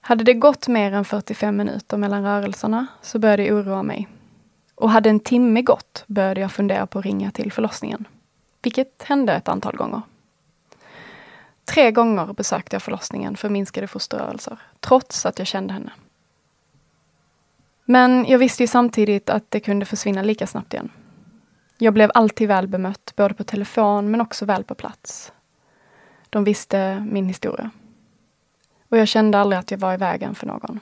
[0.00, 4.08] Hade det gått mer än 45 minuter mellan rörelserna så började jag oroa mig.
[4.74, 8.04] Och hade en timme gått började jag fundera på att ringa till förlossningen.
[8.62, 10.02] Vilket hände ett antal gånger.
[11.64, 15.92] Tre gånger besökte jag förlossningen för minskade fosterrörelser, trots att jag kände henne.
[17.84, 20.90] Men jag visste ju samtidigt att det kunde försvinna lika snabbt igen.
[21.78, 25.32] Jag blev alltid väl bemött, både på telefon men också väl på plats.
[26.30, 27.70] De visste min historia.
[28.88, 30.80] Och jag kände aldrig att jag var i vägen för någon.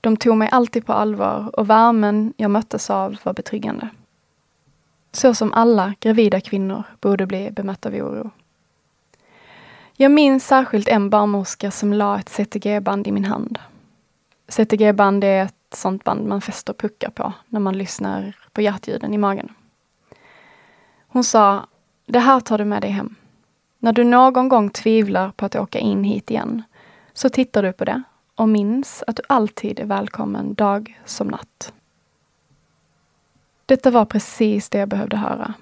[0.00, 3.88] De tog mig alltid på allvar och värmen jag möttes av var betryggande.
[5.12, 8.30] Så som alla gravida kvinnor borde bli bemötta vid oro.
[9.96, 13.58] Jag minns särskilt en barnmorska som la ett CTG-band i min hand.
[14.48, 19.18] CTG-band är ett sånt band man fäster puckar på när man lyssnar på hjärtljuden i
[19.18, 19.48] magen.
[21.14, 21.66] Hon sa,
[22.06, 23.14] det här tar du med dig hem.
[23.78, 26.62] När du någon gång tvivlar på att åka in hit igen,
[27.12, 28.02] så tittar du på det
[28.34, 31.72] och minns att du alltid är välkommen dag som natt.
[33.66, 35.54] Detta var precis det jag behövde höra,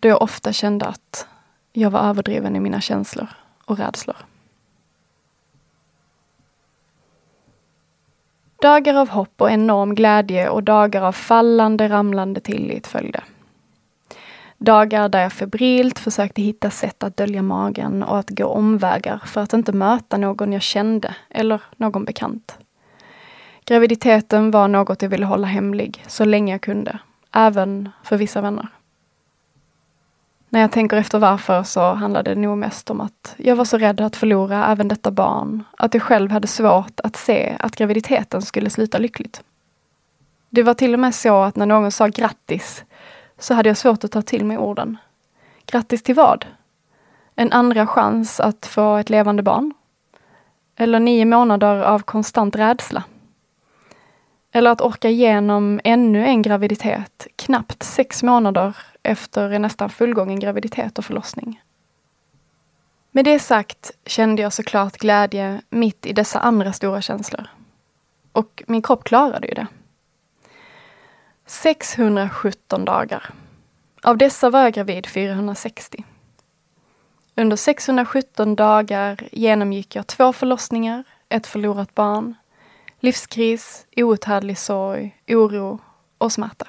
[0.00, 1.28] då jag ofta kände att
[1.72, 3.28] jag var överdriven i mina känslor
[3.64, 4.16] och rädslor.
[8.62, 13.22] Dagar av hopp och enorm glädje och dagar av fallande, ramlande tillit följde.
[14.58, 19.40] Dagar där jag febrilt försökte hitta sätt att dölja magen och att gå omvägar för
[19.40, 22.58] att inte möta någon jag kände eller någon bekant.
[23.64, 26.98] Graviditeten var något jag ville hålla hemlig så länge jag kunde,
[27.32, 28.68] även för vissa vänner.
[30.48, 33.78] När jag tänker efter varför så handlade det nog mest om att jag var så
[33.78, 38.42] rädd att förlora även detta barn, att jag själv hade svårt att se att graviditeten
[38.42, 39.42] skulle sluta lyckligt.
[40.50, 42.84] Det var till och med så att när någon sa grattis
[43.38, 44.96] så hade jag svårt att ta till mig orden.
[45.66, 46.46] Grattis till vad?
[47.34, 49.74] En andra chans att få ett levande barn?
[50.76, 53.04] Eller nio månader av konstant rädsla?
[54.52, 60.98] Eller att orka igenom ännu en graviditet, knappt sex månader efter en nästan fullgången graviditet
[60.98, 61.62] och förlossning.
[63.10, 67.46] Med det sagt kände jag såklart glädje mitt i dessa andra stora känslor.
[68.32, 69.66] Och min kropp klarade ju det.
[71.48, 73.30] 617 dagar.
[74.02, 76.04] Av dessa var jag gravid 460.
[77.36, 82.34] Under 617 dagar genomgick jag två förlossningar, ett förlorat barn,
[83.00, 85.78] livskris, outhärdlig sorg, oro
[86.18, 86.66] och smärta.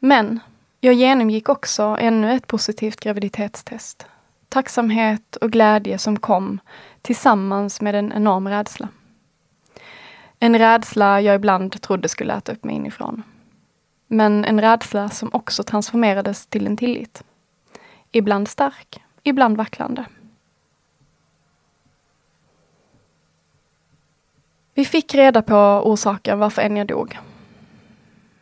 [0.00, 0.40] Men
[0.80, 4.06] jag genomgick också ännu ett positivt graviditetstest.
[4.48, 6.60] Tacksamhet och glädje som kom
[7.02, 8.88] tillsammans med en enorm rädsla.
[10.42, 13.22] En rädsla jag ibland trodde skulle äta upp mig inifrån.
[14.06, 17.22] Men en rädsla som också transformerades till en tillit.
[18.12, 20.04] Ibland stark, ibland vacklande.
[24.74, 27.18] Vi fick reda på orsaken varför Enya dog.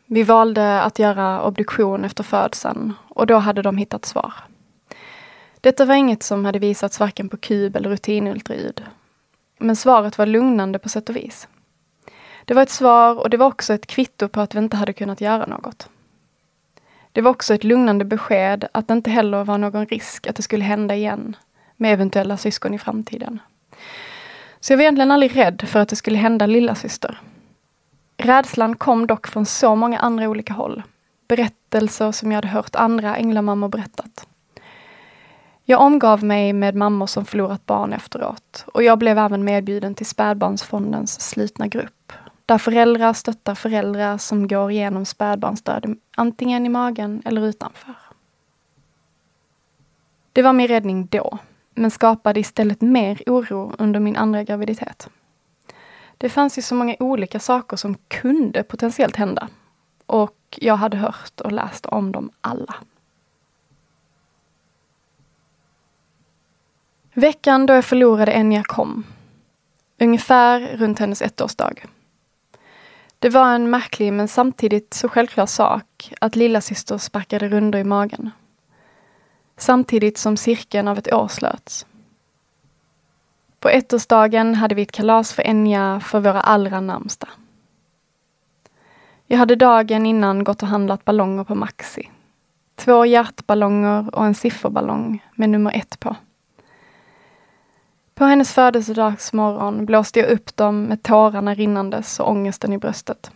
[0.07, 4.35] Vi valde att göra obduktion efter födseln och då hade de hittat svar.
[5.61, 8.85] Detta var inget som hade visats varken på kub eller rutinultraljud.
[9.59, 11.49] Men svaret var lugnande på sätt och vis.
[12.49, 14.93] Det var ett svar och det var också ett kvitto på att vi inte hade
[14.93, 15.89] kunnat göra något.
[17.13, 20.43] Det var också ett lugnande besked att det inte heller var någon risk att det
[20.43, 21.37] skulle hända igen
[21.77, 23.41] med eventuella syskon i framtiden.
[24.61, 27.21] Så jag var egentligen aldrig rädd för att det skulle hända lilla syster.
[28.17, 30.83] Rädslan kom dock från så många andra olika håll.
[31.29, 34.27] Berättelser som jag hade hört andra änglamammor berättat.
[35.65, 40.07] Jag omgav mig med mammor som förlorat barn efteråt och jag blev även medbjuden till
[40.07, 41.93] Spädbarnsfondens slutna grupp
[42.49, 47.95] där föräldrar stöttar föräldrar som går igenom spädbarnsdöd antingen i magen eller utanför.
[50.33, 51.39] Det var min räddning då,
[51.75, 55.09] men skapade istället mer oro under min andra graviditet.
[56.19, 59.49] Det fanns ju så många olika saker som kunde potentiellt hända
[60.07, 62.75] och jag hade hört och läst om dem alla.
[67.13, 69.05] Veckan då jag förlorade Enya kom.
[69.99, 71.75] Ungefär runt hennes ettårsdag.
[73.21, 77.85] Det var en märklig men samtidigt så självklar sak att lilla syster sparkade rundor i
[77.85, 78.31] magen.
[79.57, 81.87] Samtidigt som cirkeln av ett år slöts.
[83.61, 87.29] På ettårsdagen hade vi ett kalas för Enya för våra allra närmsta.
[89.27, 92.11] Jag hade dagen innan gått och handlat ballonger på Maxi.
[92.75, 96.17] Två hjärtballonger och en sifferballong med nummer ett på.
[98.19, 103.31] På hennes födelsedagsmorgon blåste jag upp dem med tårarna rinnandes och ångesten i bröstet.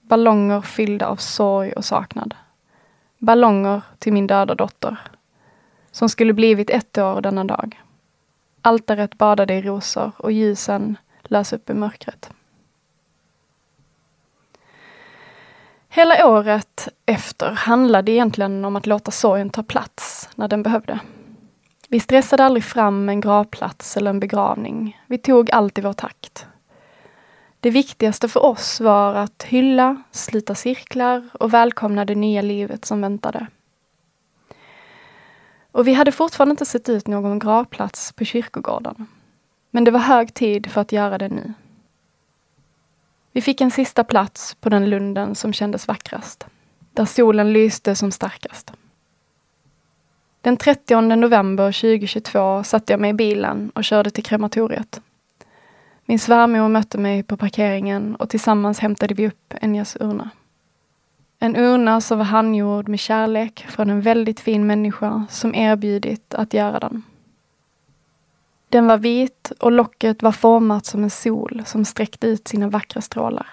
[0.00, 2.34] Ballonger fyllda av sorg och saknad.
[3.18, 4.98] Ballonger till min döda dotter.
[5.90, 7.80] Som skulle blivit ett år denna dag.
[8.60, 12.30] Altaret badade i rosor och ljusen lös upp i mörkret.
[15.88, 21.00] Hela året efter handlade egentligen om att låta sorgen ta plats när den behövde.
[21.92, 25.00] Vi stressade aldrig fram en gravplats eller en begravning.
[25.06, 26.46] Vi tog allt i vår takt.
[27.60, 33.00] Det viktigaste för oss var att hylla, slita cirklar och välkomna det nya livet som
[33.00, 33.46] väntade.
[35.72, 39.06] Och vi hade fortfarande inte sett ut någon gravplats på kyrkogården.
[39.70, 41.52] Men det var hög tid för att göra det nu.
[43.32, 46.46] Vi fick en sista plats på den lunden som kändes vackrast.
[46.92, 48.72] Där solen lyste som starkast.
[50.42, 55.00] Den 30 november 2022 satte jag mig i bilen och körde till krematoriet.
[56.04, 60.30] Min svärmor mötte mig på parkeringen och tillsammans hämtade vi upp Enjas urna.
[61.38, 66.54] En urna som var handgjord med kärlek från en väldigt fin människa som erbjudit att
[66.54, 67.02] göra den.
[68.68, 73.00] Den var vit och locket var format som en sol som sträckte ut sina vackra
[73.00, 73.48] strålar.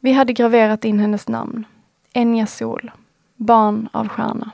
[0.00, 1.66] Vi hade graverat in hennes namn,
[2.12, 2.90] Enja Sol,
[3.36, 4.50] barn av stjärna.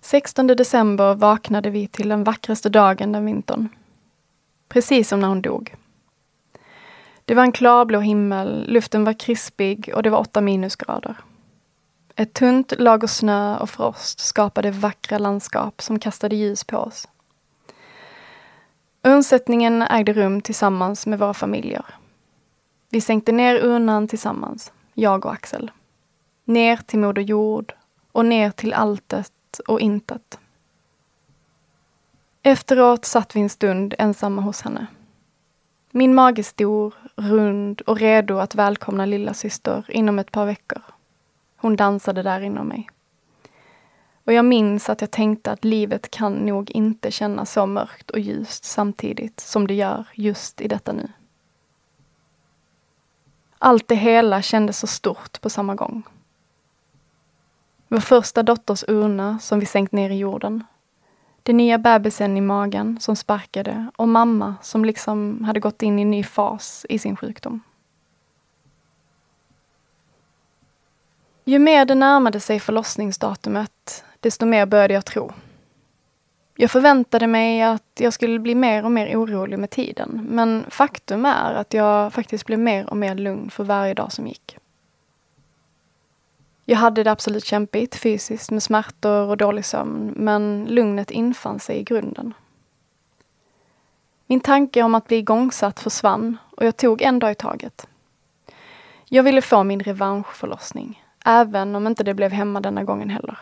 [0.00, 3.68] 16 december vaknade vi till den vackraste dagen den vintern.
[4.68, 5.74] Precis som när hon dog.
[7.24, 11.16] Det var en klarblå himmel, luften var krispig och det var åtta minusgrader.
[12.16, 17.08] Ett tunt lager snö och frost skapade vackra landskap som kastade ljus på oss.
[19.02, 21.84] Urnsättningen ägde rum tillsammans med våra familjer.
[22.90, 25.70] Vi sänkte ner urnan tillsammans, jag och Axel.
[26.44, 27.74] Ner till Moder Jord
[28.12, 29.32] och ner till alltet
[29.66, 30.38] och intet.
[32.42, 34.86] Efteråt satt vi en stund ensamma hos henne.
[35.90, 40.82] Min mage stor, rund och redo att välkomna lilla syster inom ett par veckor.
[41.56, 42.88] Hon dansade där inom mig.
[44.24, 48.18] Och jag minns att jag tänkte att livet kan nog inte kännas så mörkt och
[48.18, 51.08] ljust samtidigt som det gör just i detta nu.
[53.64, 56.02] Allt det hela kändes så stort på samma gång.
[57.88, 60.64] Vår första dotters urna som vi sänkt ner i jorden.
[61.42, 66.02] Den nya bebisen i magen som sparkade och mamma som liksom hade gått in i
[66.02, 67.60] en ny fas i sin sjukdom.
[71.44, 75.32] Ju mer det närmade sig förlossningsdatumet, desto mer började jag tro.
[76.62, 81.26] Jag förväntade mig att jag skulle bli mer och mer orolig med tiden, men faktum
[81.26, 84.58] är att jag faktiskt blev mer och mer lugn för varje dag som gick.
[86.64, 91.78] Jag hade det absolut kämpigt fysiskt med smärtor och dålig sömn, men lugnet infann sig
[91.78, 92.34] i grunden.
[94.26, 97.86] Min tanke om att bli igångsatt försvann och jag tog en dag i taget.
[99.08, 103.38] Jag ville få min revanschförlossning, även om inte det blev hemma denna gången heller.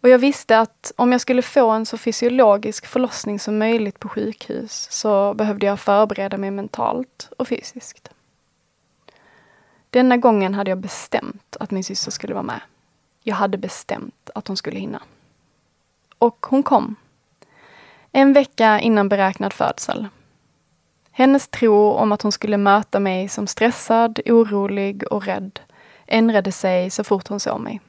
[0.00, 4.08] Och jag visste att om jag skulle få en så fysiologisk förlossning som möjligt på
[4.08, 8.10] sjukhus så behövde jag förbereda mig mentalt och fysiskt.
[9.90, 12.60] Denna gången hade jag bestämt att min syster skulle vara med.
[13.22, 15.02] Jag hade bestämt att hon skulle hinna.
[16.18, 16.96] Och hon kom.
[18.12, 20.08] En vecka innan beräknad födsel.
[21.10, 25.60] Hennes tro om att hon skulle möta mig som stressad, orolig och rädd
[26.06, 27.80] ändrade sig så fort hon såg mig.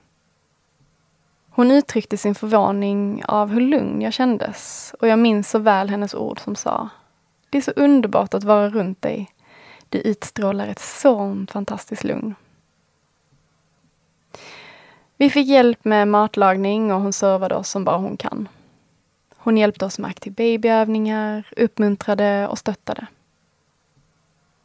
[1.53, 6.13] Hon uttryckte sin förvåning av hur lugn jag kändes och jag minns så väl hennes
[6.13, 6.89] ord som sa
[7.49, 9.31] Det är så underbart att vara runt dig.
[9.89, 12.35] Du utstrålar ett sånt fantastiskt lugn.
[15.17, 18.47] Vi fick hjälp med matlagning och hon servade oss som bara hon kan.
[19.37, 23.07] Hon hjälpte oss med aktiv babyövningar, uppmuntrade och stöttade.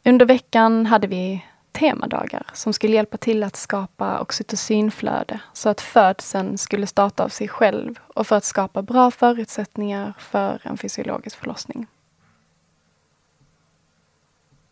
[0.04, 1.44] Under veckan hade vi
[1.76, 7.48] temadagar som skulle hjälpa till att skapa oxytocinflöde så att födseln skulle starta av sig
[7.48, 11.86] själv och för att skapa bra förutsättningar för en fysiologisk förlossning.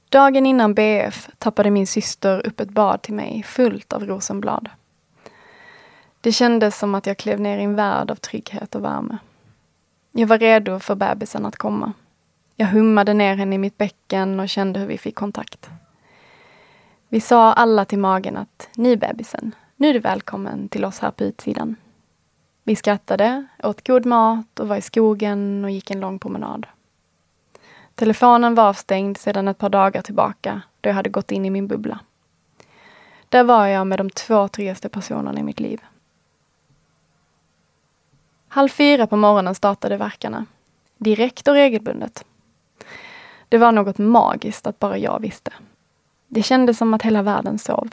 [0.08, 4.68] Dagen innan BF tappade min syster upp ett bad till mig fullt av rosenblad.
[6.20, 9.18] Det kändes som att jag klev ner i en värld av trygghet och värme.
[10.12, 11.92] Jag var redo för bebisen att komma.
[12.56, 15.70] Jag hummade ner henne i mitt bäcken och kände hur vi fick kontakt.
[17.08, 21.10] Vi sa alla till magen att ni bebisen, nu är du välkommen till oss här
[21.10, 21.76] på utsidan.
[22.62, 26.66] Vi skrattade, åt god mat och var i skogen och gick en lång promenad.
[27.94, 31.66] Telefonen var avstängd sedan ett par dagar tillbaka då jag hade gått in i min
[31.68, 32.00] bubbla.
[33.28, 35.80] Där var jag med de två tryggaste personerna i mitt liv.
[38.48, 40.46] Halv fyra på morgonen startade verkarna.
[40.98, 42.24] Direkt och regelbundet.
[43.48, 45.52] Det var något magiskt att bara jag visste.
[46.34, 47.90] Det kändes som att hela världen sov.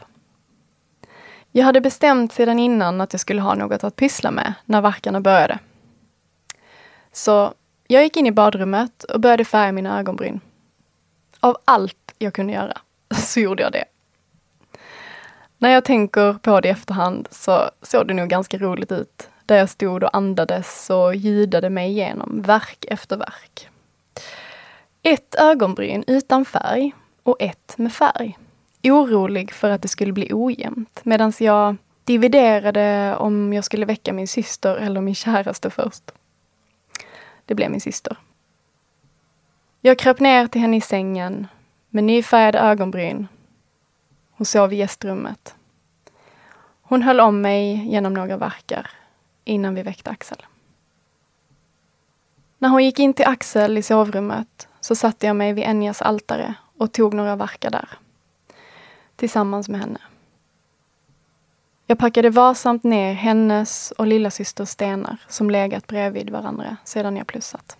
[1.51, 5.21] Jag hade bestämt sedan innan att jag skulle ha något att pyssla med när verkarna
[5.21, 5.59] började.
[7.11, 7.53] Så
[7.87, 10.39] jag gick in i badrummet och började färga mina ögonbryn.
[11.39, 12.77] Av allt jag kunde göra
[13.15, 13.85] så gjorde jag det.
[15.57, 19.29] När jag tänker på det i efterhand så såg det nog ganska roligt ut.
[19.45, 23.69] Där jag stod och andades och ljudade mig igenom verk efter verk.
[25.03, 26.93] Ett ögonbryn utan färg
[27.23, 28.37] och ett med färg.
[28.83, 34.27] Orolig för att det skulle bli ojämnt medan jag dividerade om jag skulle väcka min
[34.27, 36.11] syster eller min käraste först.
[37.45, 38.17] Det blev min syster.
[39.81, 41.47] Jag kröp ner till henne i sängen
[41.89, 43.27] med nyfärgade ögonbryn.
[44.31, 45.55] Hon sov i gästrummet.
[46.81, 48.89] Hon höll om mig genom några verkar
[49.43, 50.45] innan vi väckte Axel.
[52.57, 56.53] När hon gick in till Axel i sovrummet så satte jag mig vid Enjas altare
[56.81, 57.89] och tog några verkar där.
[59.15, 59.99] Tillsammans med henne.
[61.87, 67.77] Jag packade varsamt ner hennes och lillasysters stenar som legat bredvid varandra sedan jag plussat.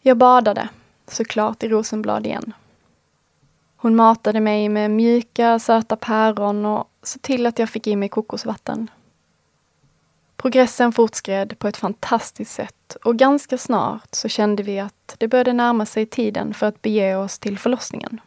[0.00, 0.68] Jag badade,
[1.06, 2.52] såklart i rosenblad igen.
[3.76, 8.08] Hon matade mig med mjuka, söta päron och såg till att jag fick i mig
[8.08, 8.90] kokosvatten.
[10.42, 15.52] Progressen fortskred på ett fantastiskt sätt och ganska snart så kände vi att det började
[15.52, 18.20] närma sig tiden för att bege oss till förlossningen.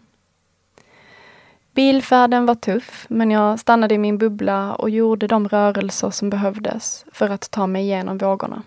[1.73, 7.05] Bilfärden var tuff, men jag stannade i min bubbla och gjorde de rörelser som behövdes
[7.11, 8.63] för att ta mig igenom vågorna.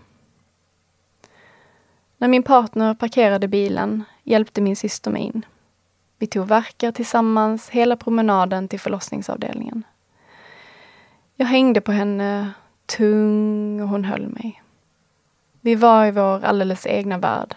[2.19, 5.45] När min partner parkerade bilen hjälpte min syster mig in.
[6.19, 9.83] Vi tog verkar tillsammans hela promenaden till förlossningsavdelningen.
[11.37, 12.51] Jag hängde på henne,
[12.87, 14.63] tung, och hon höll mig.
[15.61, 17.55] Vi var i vår alldeles egna värld.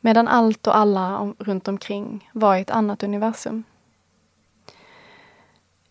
[0.00, 3.64] Medan allt och alla runt omkring var i ett annat universum.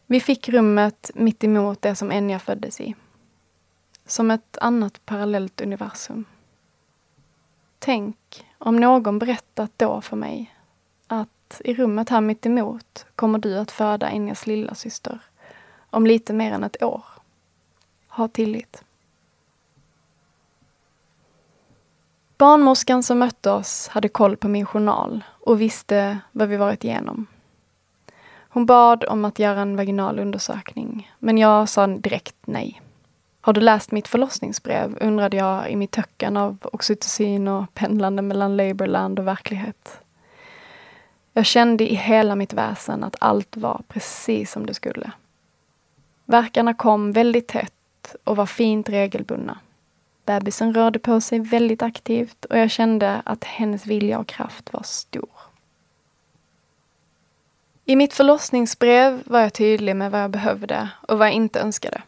[0.06, 2.96] Vi fick rummet mitt emot det som Enya föddes i.
[4.06, 6.26] Som ett annat parallellt universum.
[7.80, 10.56] Tänk om någon berättat då för mig
[11.08, 15.20] att i rummet här mitt emot kommer du att föda Enjas lilla syster
[15.90, 17.04] om lite mer än ett år.
[18.16, 18.84] Ha tillit.
[22.38, 27.28] Barnmorskan som mötte oss hade koll på min journal och visste vad vi varit igenom.
[28.50, 32.82] Hon bad om att göra en vaginal undersökning, men jag sa direkt nej.
[33.42, 34.98] Har du läst mitt förlossningsbrev?
[35.02, 40.00] undrade jag i mitt töcken av oxytocin och pendlande mellan labourland och verklighet.
[41.34, 45.12] Jag kände i hela mitt väsen att allt var precis som det skulle.
[46.26, 47.75] Verkarna kom väldigt tätt
[48.24, 49.60] och var fint regelbundna.
[50.26, 54.84] Bebisen rörde på sig väldigt aktivt och jag kände att hennes vilja och kraft var
[54.84, 55.30] stor.
[57.86, 62.02] I mitt förlossningsbrev var jag tydlig med vad jag behövde och vad jag inte önskade.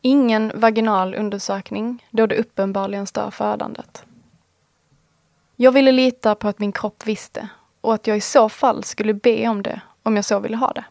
[0.00, 4.04] Ingen vaginal undersökning då det uppenbarligen stör födandet.
[5.56, 7.48] Jag ville lita på att min kropp visste
[7.80, 10.72] och att jag i så fall skulle be om det om jag så ville ha
[10.72, 10.84] det.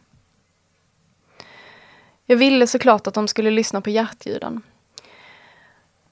[2.31, 4.61] Jag ville såklart att de skulle lyssna på hjärtljuden.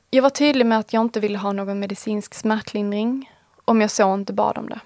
[0.10, 3.32] Jag var tydlig med att jag inte ville ha någon medicinsk smärtlindring
[3.66, 4.80] om jag så inte bad om det.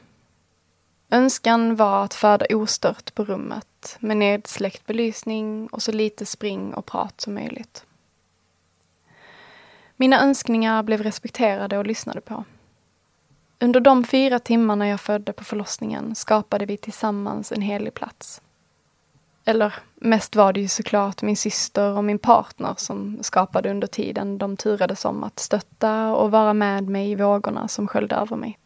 [1.09, 6.85] Önskan var att föda ostört på rummet med nedsläckt belysning och så lite spring och
[6.85, 7.85] prat som möjligt.
[9.95, 12.43] Mina önskningar blev respekterade och lyssnade på.
[13.59, 18.41] Under de fyra timmarna jag födde på förlossningen skapade vi tillsammans en helig plats.
[19.45, 24.37] Eller mest var det ju såklart min syster och min partner som skapade under tiden
[24.37, 28.59] de turades om att stötta och vara med mig i vågorna som sköljde över mig.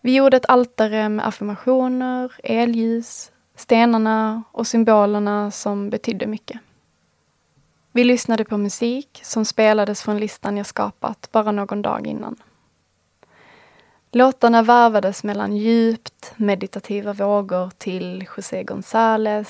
[0.00, 6.60] Vi gjorde ett altare med affirmationer, elljus, stenarna och symbolerna som betydde mycket.
[7.92, 12.36] Vi lyssnade på musik som spelades från listan jag skapat bara någon dag innan.
[14.16, 19.48] Låtarna varvades mellan djupt meditativa vågor till José González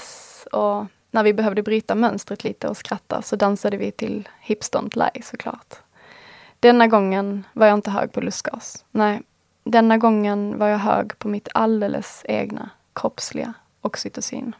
[0.52, 4.96] och när vi behövde bryta mönstret lite och skratta så dansade vi till Hips Don't
[4.96, 5.74] Lie såklart.
[6.60, 8.84] Denna gången var jag inte hög på lustgas.
[8.90, 9.22] Nej,
[9.64, 14.56] denna gången var jag hög på mitt alldeles egna kroppsliga oxytocin.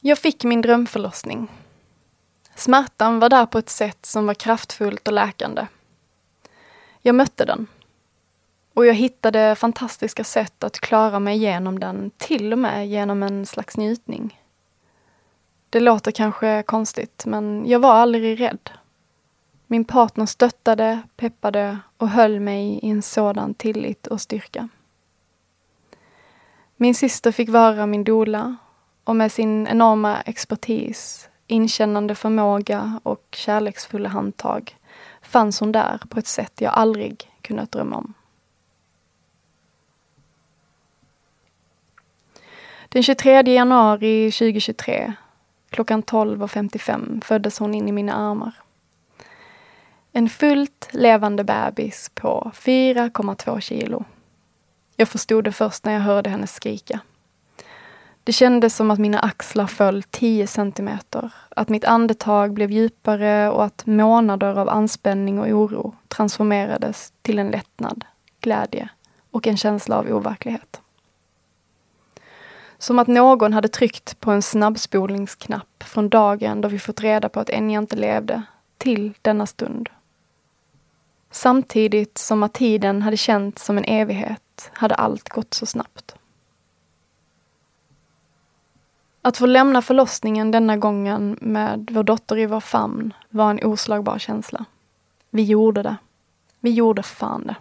[0.00, 1.48] Jag fick min drömförlossning.
[2.54, 5.66] Smärtan var där på ett sätt som var kraftfullt och läkande.
[7.06, 7.66] Jag mötte den.
[8.74, 13.46] Och jag hittade fantastiska sätt att klara mig igenom den, till och med genom en
[13.46, 14.40] slags njutning.
[15.70, 18.70] Det låter kanske konstigt, men jag var aldrig rädd.
[19.66, 24.68] Min partner stöttade, peppade och höll mig i en sådan tillit och styrka.
[26.76, 28.56] Min syster fick vara min dola
[29.04, 34.76] och med sin enorma expertis, inkännande förmåga och kärleksfulla handtag
[35.26, 38.14] fanns hon där på ett sätt jag aldrig kunnat drömma om.
[42.88, 45.12] Den 23 januari 2023
[45.70, 48.52] klockan 12.55 föddes hon in i mina armar.
[50.12, 54.04] En fullt levande bebis på 4,2 kilo.
[54.96, 57.00] Jag förstod det först när jag hörde henne skrika.
[58.26, 63.64] Det kändes som att mina axlar föll 10 centimeter, att mitt andetag blev djupare och
[63.64, 68.04] att månader av anspänning och oro transformerades till en lättnad,
[68.40, 68.88] glädje
[69.30, 70.80] och en känsla av overklighet.
[72.78, 77.40] Som att någon hade tryckt på en snabbspolningsknapp från dagen då vi fått reda på
[77.40, 78.42] att Enya inte levde,
[78.78, 79.88] till denna stund.
[81.30, 86.15] Samtidigt som att tiden hade känts som en evighet hade allt gått så snabbt.
[89.26, 94.18] Att få lämna förlossningen denna gången med vår dotter i vår famn var en oslagbar
[94.18, 94.64] känsla.
[95.30, 95.96] Vi gjorde det.
[96.60, 97.56] Vi gjorde fan det.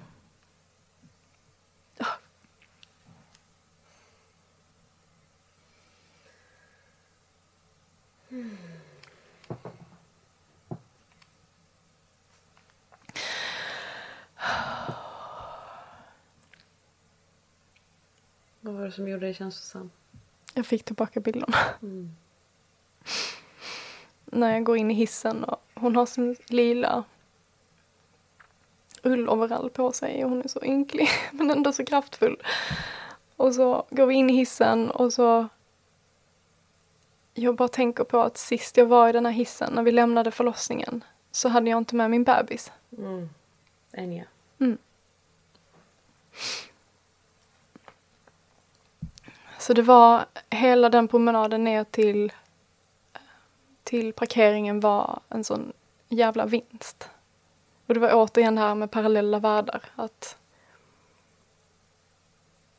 [18.61, 19.89] Vad var det som gjorde dig känslosam?
[20.57, 21.57] Jag fick tillbaka bilderna.
[21.81, 22.15] Mm.
[24.25, 27.03] När jag går in i hissen och hon har sin lila
[29.03, 32.43] ulloverall på sig och hon är så ynklig men ändå så kraftfull.
[33.35, 35.47] Och så går vi in i hissen och så
[37.33, 40.31] jag bara tänker på att sist jag var i den här hissen, när vi lämnade
[40.31, 42.71] förlossningen, så hade jag inte med min bebis.
[42.97, 43.29] Mm.
[43.91, 44.25] Enya.
[44.59, 44.77] Mm.
[49.65, 52.33] Så det var hela den promenaden ner till,
[53.83, 55.73] till parkeringen var en sån
[56.07, 57.09] jävla vinst.
[57.85, 59.81] Och det var återigen det här med parallella världar.
[59.95, 60.37] Att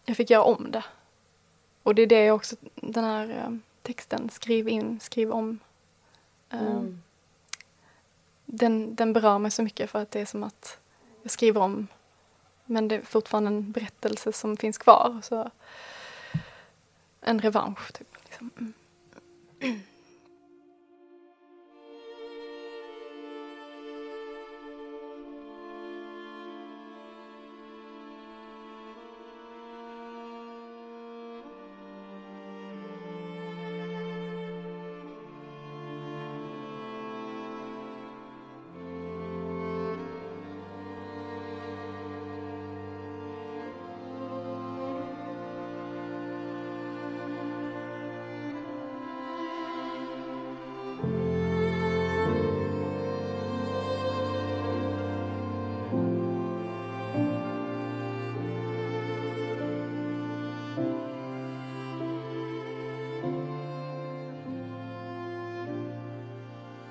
[0.05, 0.85] jag fick göra om det.
[1.83, 5.59] Och det är det också den här eh, texten, skriv in, skriv om.
[6.51, 7.03] Eh, Mm.
[8.45, 10.79] Den, den berör mig så mycket för att det är som att
[11.23, 11.87] jag skriver om
[12.65, 15.21] men det är fortfarande en berättelse som finns kvar.
[15.23, 15.51] Så
[17.27, 18.09] en revansch, typ.
[18.25, 18.51] Liksom.
[19.61, 19.83] Mm.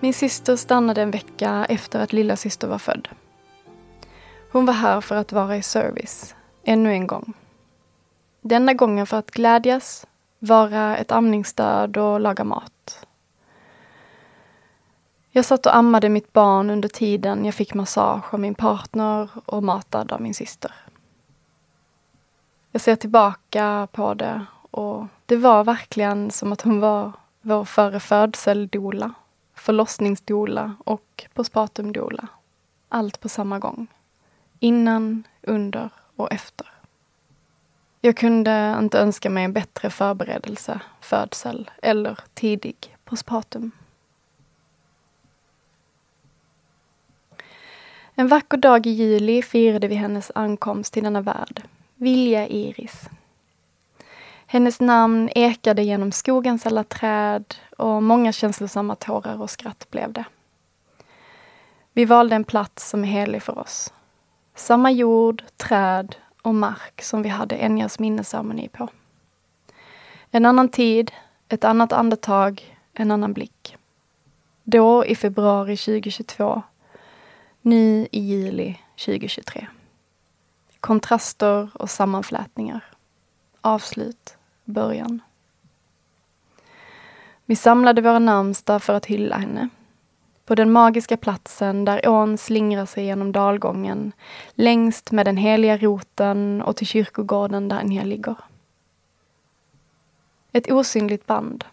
[0.06, 3.08] Min syster stannade en vecka efter att lilla syster var född.
[4.52, 7.34] Hon var här för att vara i service, ännu en gång.
[8.42, 10.08] Denna gången för att glädjas,
[10.40, 13.08] vara ett amningsstöd och laga mat.
[15.32, 19.64] Jag satt och ammade mitt barn under tiden jag fick massage av min partner och
[19.64, 20.74] matad av min syster.
[22.72, 29.14] Jag ser tillbaka på det och det var verkligen som att hon var vår före-födsel-doula
[29.66, 32.28] förlossningsdola och postpartumdola.
[32.90, 33.88] Allt på samma gång.
[34.60, 36.68] Innan, under och efter.
[38.02, 43.72] Jag kunde inte önska mig en bättre förberedelse, födsel eller tidig postpartum.
[48.16, 51.64] En vacker dag i juli firade vi hennes ankomst till denna värld.
[51.96, 53.10] Vilja Iris.
[54.56, 60.26] Hennes namn ekade genom skogens alla träd och många känslosamma tårar och skratt blev det.
[61.94, 63.94] Vi valde en plats som är helig för oss.
[64.54, 68.90] Samma jord, träd och mark som vi hade Enjas minnesceremoni på.
[70.32, 71.12] En annan tid,
[71.50, 73.78] ett annat andetag, en annan blick.
[74.64, 76.62] Då i februari 2022.
[77.62, 79.68] Nu i juli 2023.
[80.80, 82.84] Kontraster och sammanflätningar.
[83.62, 84.35] Avslut,
[84.66, 85.22] början.
[87.46, 89.70] Vi samlade våra närmsta för att hylla henne.
[90.46, 94.12] På den magiska platsen där ån slingrar sig genom dalgången,
[94.54, 98.36] längst med den heliga roten och till kyrkogården där Anja ligger.
[100.52, 101.66] Ett osynligt band.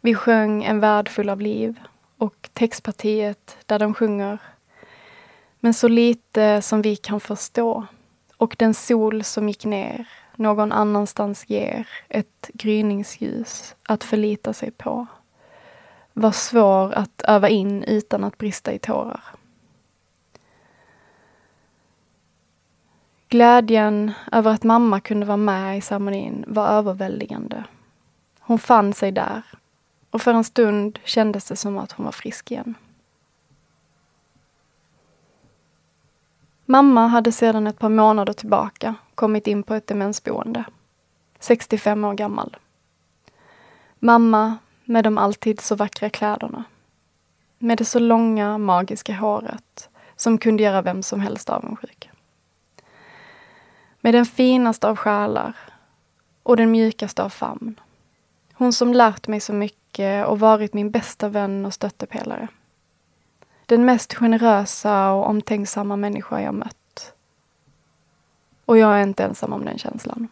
[0.00, 1.80] Vi sjöng En värld full av liv
[2.18, 4.38] och textpartiet där de sjunger
[5.60, 7.86] Men så lite som vi kan förstå
[8.36, 15.06] och den sol som gick ner någon annanstans ger ett gryningsljus att förlita sig på
[16.12, 19.20] var svår att öva in utan att brista i tårar.
[23.28, 27.64] Glädjen över att mamma kunde vara med i ceremonin var överväldigande.
[28.40, 29.42] Hon fann sig där
[30.10, 32.74] och för en stund kändes det som att hon var frisk igen.
[36.68, 40.64] Mamma hade sedan ett par månader tillbaka kommit in på ett demensboende.
[41.38, 42.56] 65 år gammal.
[43.98, 46.64] Mamma med de alltid så vackra kläderna.
[47.58, 52.10] Med det så långa, magiska håret som kunde göra vem som helst avundsjuk.
[54.00, 55.56] Med den finaste av själar
[56.42, 57.80] och den mjukaste av famn.
[58.52, 62.48] Hon som lärt mig så mycket och varit min bästa vän och stöttepelare.
[63.66, 67.12] Den mest generösa och omtänksamma människa jag mött.
[68.64, 70.28] Och jag är inte ensam om den känslan.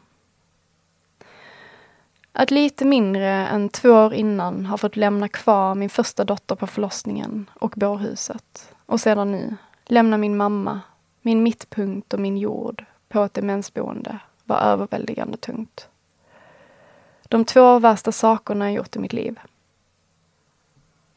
[2.33, 6.67] Att lite mindre än två år innan ha fått lämna kvar min första dotter på
[6.67, 8.75] förlossningen och bårhuset.
[8.87, 10.81] Och sedan nu lämna min mamma,
[11.23, 15.89] min mittpunkt och min jord på ett demensboende var överväldigande tungt.
[17.23, 19.41] De två värsta sakerna jag gjort i mitt liv.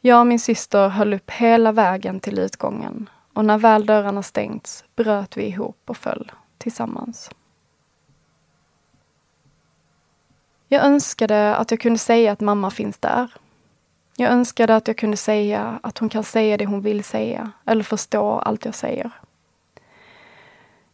[0.00, 4.84] Jag och min syster höll upp hela vägen till utgången och när väl dörrarna stängts
[4.96, 7.30] bröt vi ihop och föll tillsammans.
[10.68, 13.32] Jag önskade att jag kunde säga att mamma finns där.
[14.16, 17.84] Jag önskade att jag kunde säga att hon kan säga det hon vill säga eller
[17.84, 19.10] förstå allt jag säger.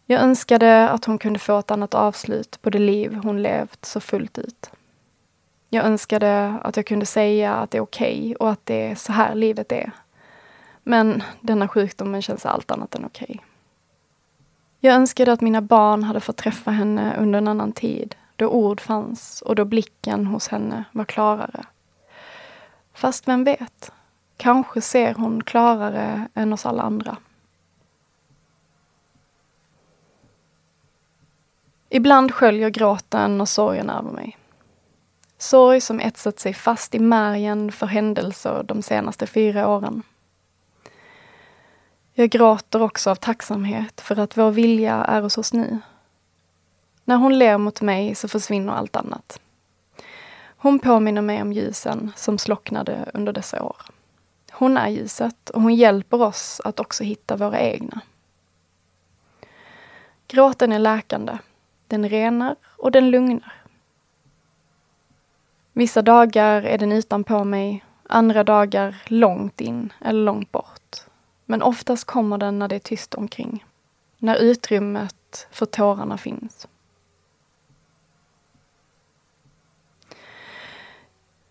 [0.07, 4.01] Jag önskade att hon kunde få ett annat avslut på det liv hon levt så
[4.01, 4.71] fullt ut.
[5.75, 8.95] Jag önskade att jag kunde säga att det är okej okay och att det är
[8.95, 9.91] så här livet är.
[10.83, 13.27] Men denna sjukdomen känns allt annat än okej.
[13.29, 13.41] Okay.
[14.81, 18.81] Jag önskade att mina barn hade fått träffa henne under en annan tid då ord
[18.81, 21.65] fanns och då blicken hos henne var klarare.
[22.93, 23.93] Fast vem vet?
[24.37, 27.17] Kanske ser hon klarare än oss alla andra.
[31.89, 34.39] Ibland sköljer gråten och sorgen över mig.
[35.45, 40.03] Sorg som etsat sig fast i märgen för händelser de senaste fyra åren.
[42.13, 45.79] Jag gråter också av tacksamhet för att vår vilja är hos oss nu.
[47.05, 49.41] När hon ler mot mig så försvinner allt annat.
[50.57, 53.77] Hon påminner mig om ljusen som slocknade under dessa år.
[54.53, 58.01] Hon är ljuset och hon hjälper oss att också hitta våra egna.
[60.29, 61.39] Gråten är läkande.
[61.87, 63.64] Den renar och den lugnar.
[65.77, 70.97] Vissa dagar är den utanpå mig, andra dagar långt in eller långt bort.
[71.45, 73.65] Men oftast kommer den när det är tyst omkring.
[74.19, 76.69] När utrymmet för tårarna finns.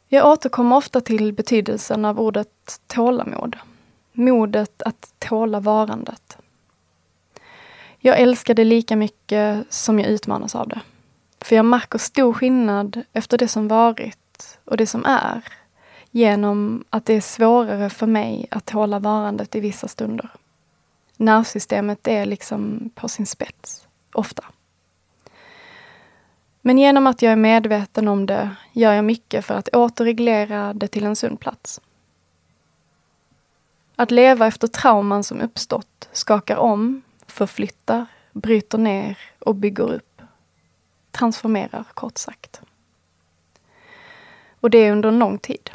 [0.07, 3.57] Jag återkommer ofta till betydelsen av ordet tålamod.
[4.11, 6.38] Modet att tåla varandet.
[7.99, 10.82] Jag älskar det lika mycket som jag utmanas av det.
[11.43, 15.41] För jag märker stor skillnad efter det som varit och det som är
[16.11, 20.29] genom att det är svårare för mig att tåla varandet i vissa stunder.
[21.17, 24.43] Nervsystemet är liksom på sin spets, ofta.
[26.61, 30.87] Men genom att jag är medveten om det gör jag mycket för att återreglera det
[30.87, 31.81] till en sund plats.
[33.95, 40.12] Att leva efter trauman som uppstått skakar om, förflyttar, bryter ner och bygger upp.
[41.14, 42.61] Transformerar, kort sagt.
[44.59, 45.72] Och det är under en lång tid.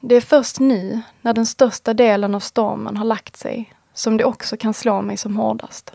[0.00, 4.24] Det är först nu, när den största delen av stormen har lagt sig, som det
[4.24, 5.92] också kan slå mig som hårdast.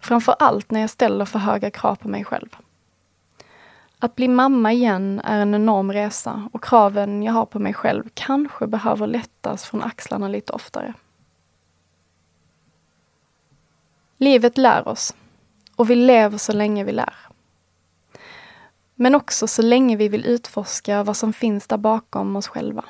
[0.00, 2.56] Framför allt när jag ställer för höga krav på mig själv.
[3.98, 8.08] Att bli mamma igen är en enorm resa och kraven jag har på mig själv
[8.14, 10.94] kanske behöver lättas från axlarna lite oftare.
[14.16, 15.14] Livet lär oss
[15.82, 17.14] och vi lever så länge vi lär.
[18.94, 22.84] Men också så länge vi vill utforska vad som finns där bakom oss själva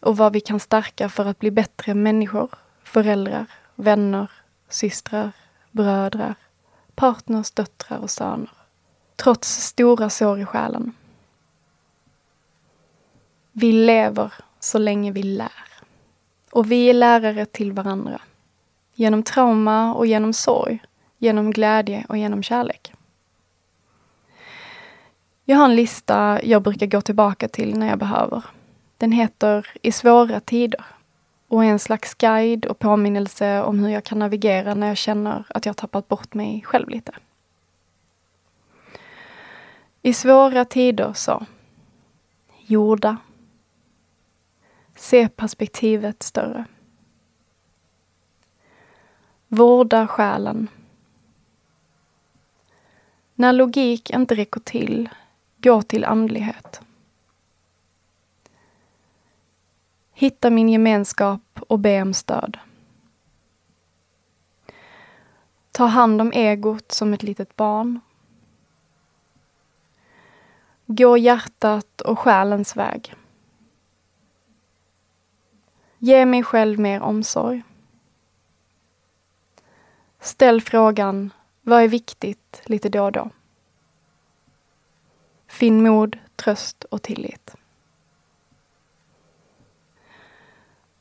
[0.00, 2.50] och vad vi kan stärka för att bli bättre människor,
[2.82, 4.30] föräldrar, vänner,
[4.68, 5.32] systrar,
[5.70, 6.34] brödrar,
[6.94, 8.50] partners, döttrar och söner.
[9.16, 10.92] Trots stora sår i själen.
[13.52, 15.64] Vi lever så länge vi lär.
[16.50, 18.20] Och vi är lärare till varandra.
[18.94, 20.82] Genom trauma och genom sorg.
[21.24, 22.92] Genom glädje och genom kärlek.
[25.44, 28.44] Jag har en lista jag brukar gå tillbaka till när jag behöver.
[28.98, 30.84] Den heter I svåra tider
[31.48, 35.44] och är en slags guide och påminnelse om hur jag kan navigera när jag känner
[35.48, 37.12] att jag tappat bort mig själv lite.
[40.02, 41.46] I svåra tider så
[42.66, 43.16] jorda.
[44.96, 46.64] Se perspektivet större.
[49.48, 50.68] Vårda själen.
[53.34, 55.08] När logik inte räcker till,
[55.56, 56.80] gå till andlighet.
[60.12, 62.58] Hitta min gemenskap och be om stöd.
[65.70, 68.00] Ta hand om egot som ett litet barn.
[70.86, 73.14] Gå hjärtat och själens väg.
[75.98, 77.62] Ge mig själv mer omsorg.
[80.20, 81.30] Ställ frågan,
[81.64, 83.30] vad är viktigt, lite då och då.
[85.46, 87.54] Finn mod, tröst och tillit.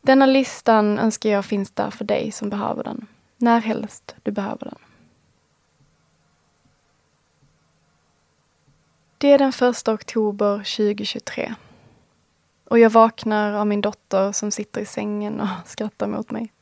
[0.02, 3.08] Denna listan önskar jag finns där för dig som behöver den,
[3.38, 4.80] när helst du behöver den.
[9.18, 11.56] Det är den första oktober 2023.
[12.66, 16.54] Och jag vaknar av min dotter som sitter i sängen och skrattar mot mig.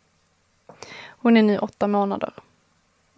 [1.07, 2.33] Hon är nu åtta månader.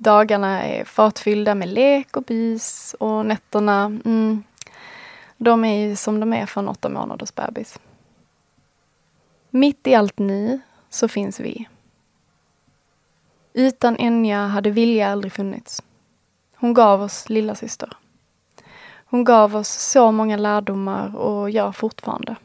[0.04, 4.44] Dagarna är fartfyllda med lek och bys och nätterna, mm,
[5.38, 7.80] de är ju som de är för en åtta månaders bebis.
[9.50, 11.68] Mitt i allt ni så finns vi.
[13.54, 15.84] Utan Enya hade Vilja aldrig funnits.
[16.56, 17.98] Hon gav oss lilla syster.
[19.06, 22.36] Hon gav oss så många lärdomar och gör fortfarande.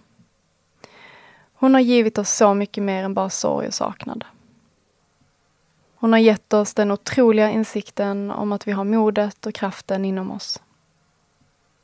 [1.54, 4.24] Hon har givit oss så mycket mer än bara sorg och saknad.
[6.00, 10.30] Hon har gett oss den otroliga insikten om att vi har modet och kraften inom
[10.30, 10.62] oss.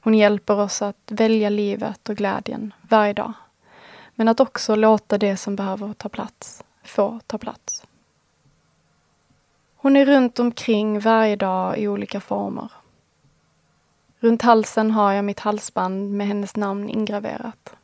[0.00, 3.32] Hon hjälper oss att välja livet och glädjen varje dag.
[4.14, 7.84] Men att också låta det som behöver ta plats få ta plats.
[9.76, 12.72] Hon är runt omkring varje dag i olika former.
[14.20, 17.76] Runt halsen har jag mitt halsband med hennes namn ingraverat.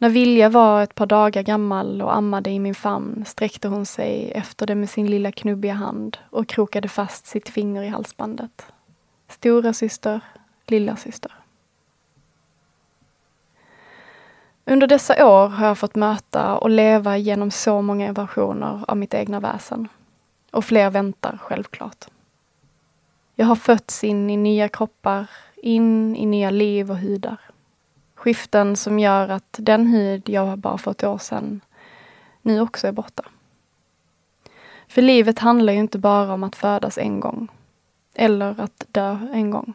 [0.00, 4.32] När Vilja var ett par dagar gammal och ammade i min famn sträckte hon sig
[4.32, 8.66] efter det med sin lilla knubbiga hand och krokade fast sitt finger i halsbandet.
[9.28, 10.20] Stora syster,
[10.66, 11.32] lilla syster.
[14.64, 19.14] Under dessa år har jag fått möta och leva genom så många versioner av mitt
[19.14, 19.88] egna väsen.
[20.50, 22.04] Och fler väntar självklart.
[23.34, 27.36] Jag har fötts in i nya kroppar, in i nya liv och hudar.
[28.18, 31.60] Skiften som gör att den hud jag bara för ett år sedan
[32.42, 33.22] nu också är borta.
[34.88, 37.48] För livet handlar ju inte bara om att födas en gång.
[38.14, 39.74] Eller att dö en gång.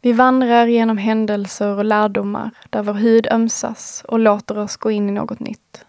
[0.00, 5.08] Vi vandrar genom händelser och lärdomar där vår hud ömsas och låter oss gå in
[5.08, 5.84] i något nytt.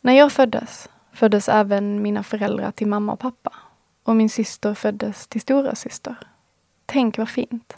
[0.00, 3.52] När jag föddes, föddes även mina föräldrar till mamma och pappa.
[4.02, 6.16] Och min syster föddes till stora syster.
[6.86, 7.76] Tänk vad fint.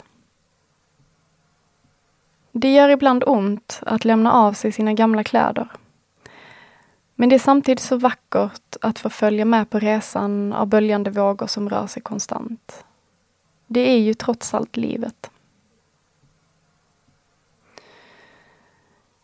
[2.61, 5.67] Det gör ibland ont att lämna av sig sina gamla kläder.
[7.15, 11.47] Men det är samtidigt så vackert att få följa med på resan av böljande vågor
[11.47, 12.85] som rör sig konstant.
[13.67, 15.31] Det är ju trots allt livet.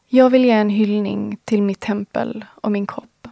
[0.08, 3.28] Jag vill ge en hyllning till mitt tempel och min kropp.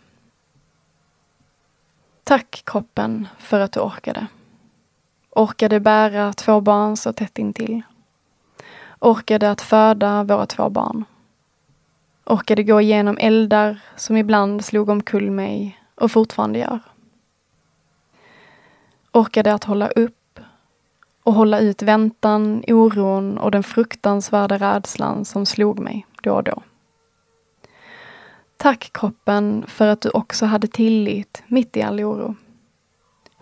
[2.23, 4.27] Tack kroppen för att du orkade.
[5.29, 7.81] Orkade bära två barn så tätt intill.
[9.03, 11.05] Orkade att föda våra två barn.
[12.25, 16.79] Orkade gå igenom eldar som ibland slog omkull mig och fortfarande gör.
[19.11, 20.39] Orkade att hålla upp
[21.23, 26.63] och hålla ut väntan, oron och den fruktansvärda rädslan som slog mig då och då.
[28.57, 32.35] Tack kroppen för att du också hade tillit mitt i all oro.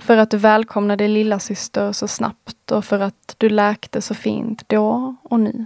[0.01, 4.63] För att du välkomnade lilla syster så snabbt och för att du läkte så fint
[4.69, 5.65] då och nu.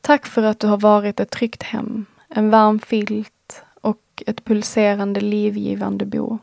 [0.00, 5.20] Tack för att du har varit ett tryggt hem, en varm filt och ett pulserande
[5.20, 6.38] livgivande bo.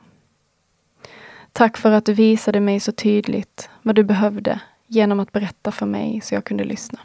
[1.52, 5.86] Tack för att du visade mig så tydligt vad du behövde genom att berätta för
[5.86, 7.00] mig så jag kunde lyssna.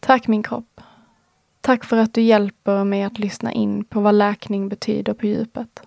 [0.00, 0.80] Tack min kropp.
[1.60, 5.82] Tack för att du hjälper mig att lyssna in på vad läkning betyder på djupet.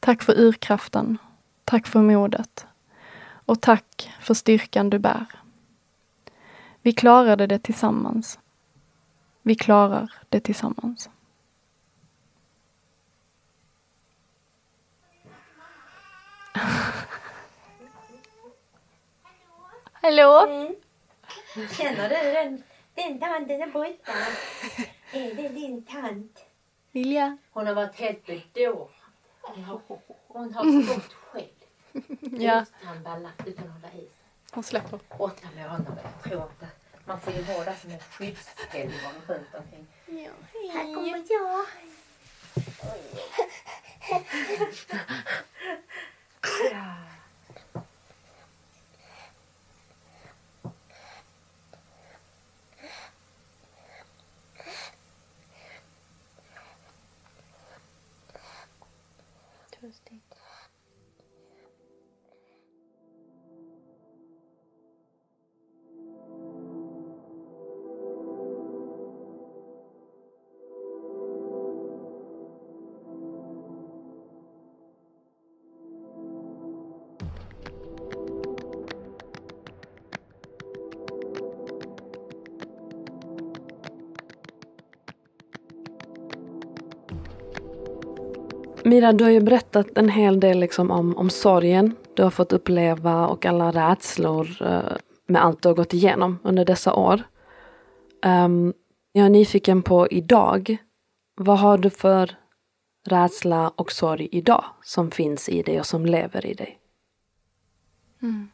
[0.00, 1.18] Tack för urkraften.
[1.64, 2.66] Tack för modet.
[3.46, 5.26] Och tack för styrkan du bär.
[6.82, 8.38] Vi klarade det tillsammans.
[9.42, 11.10] Vi klarar det tillsammans.
[19.92, 20.46] Hallå?
[20.48, 20.74] Mm.
[21.78, 22.62] Känner du den,
[22.94, 24.12] den tanten där borta?
[25.12, 26.44] Är det din tant?
[26.92, 27.38] Vilja?
[27.50, 28.99] Hon har varit helt bedårad.
[30.28, 31.46] Hon har stått själv
[32.20, 34.08] Ja, utan ballast, utan att hålla i sig.
[34.52, 35.00] hon släpper.
[35.18, 36.02] Åtta månader.
[36.02, 36.68] Jag tror inte.
[37.04, 39.86] Man får ju vara där som ett skyddshelgon runt omkring.
[40.72, 41.66] Här kommer jag.
[46.72, 46.94] Ja.
[59.92, 60.49] していきます
[88.90, 92.52] Mira, du har ju berättat en hel del liksom om, om sorgen du har fått
[92.52, 97.22] uppleva och alla rädslor eh, med allt du har gått igenom under dessa år.
[98.26, 98.72] Um,
[99.12, 100.76] jag är nyfiken på idag.
[101.34, 102.36] Vad har du för
[103.06, 106.78] rädsla och sorg idag som finns i dig och som lever i dig?
[108.22, 108.48] Mm.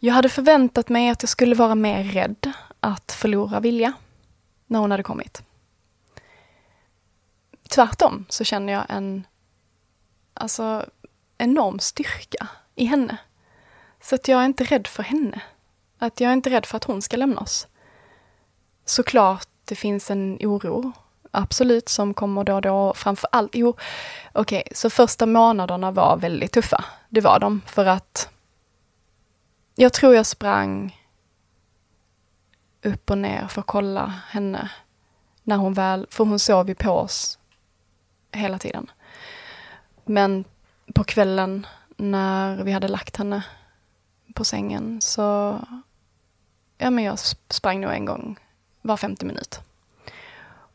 [0.00, 3.92] Jag hade förväntat mig att jag skulle vara mer rädd att förlora Vilja
[4.66, 5.45] när hon hade kommit.
[7.68, 9.26] Tvärtom så känner jag en
[10.34, 10.86] alltså,
[11.38, 13.16] enorm styrka i henne.
[14.00, 15.40] Så att jag är inte rädd för henne.
[15.98, 17.68] Att jag är inte rädd för att hon ska lämna oss.
[18.84, 20.92] Såklart det finns en oro,
[21.30, 22.94] absolut, som kommer då och då.
[22.94, 23.76] Framför allt, jo,
[24.32, 26.84] okej, så första månaderna var väldigt tuffa.
[27.08, 28.30] Det var de, för att
[29.74, 31.02] jag tror jag sprang
[32.82, 34.70] upp och ner för att kolla henne
[35.42, 37.38] när hon väl, för hon sov ju på oss
[38.32, 38.90] hela tiden.
[40.04, 40.44] Men
[40.94, 41.66] på kvällen
[41.96, 43.44] när vi hade lagt henne
[44.34, 45.58] på sängen så,
[46.78, 47.18] ja men jag
[47.48, 48.38] sprang nog en gång
[48.82, 49.60] var femte minut.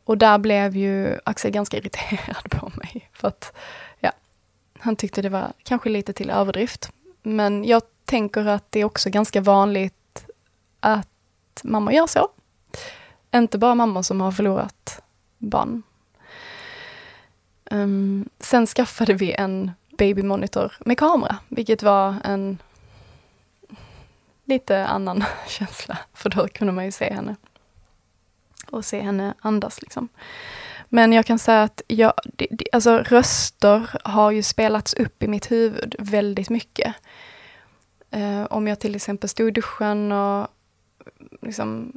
[0.04, 3.56] Och där blev ju Axel ganska irriterad på mig för att,
[4.00, 4.12] ja,
[4.78, 6.92] han tyckte det var kanske lite till överdrift.
[7.22, 10.26] Men jag tänker att det är också ganska vanligt
[10.80, 11.08] att
[11.62, 12.28] mammor gör så.
[13.34, 15.02] Inte bara mammor som har förlorat
[15.38, 15.82] barn.
[17.72, 22.58] Um, sen skaffade vi en babymonitor med kamera, vilket var en
[24.44, 27.36] lite annan känsla, för då kunde man ju se henne.
[28.70, 30.08] Och se henne andas liksom.
[30.88, 32.12] Men jag kan säga att jag,
[32.72, 36.94] alltså röster har ju spelats upp i mitt huvud väldigt mycket.
[38.16, 40.48] Uh, om jag till exempel stod i duschen och
[41.42, 41.92] liksom,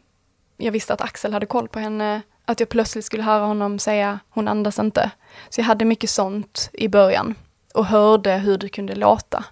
[0.57, 4.19] jag visste att Axel hade koll på henne, att jag plötsligt skulle höra honom säga
[4.29, 5.11] hon andas inte.
[5.49, 7.35] Så jag hade mycket sånt i början
[7.73, 9.43] och hörde hur det kunde låta.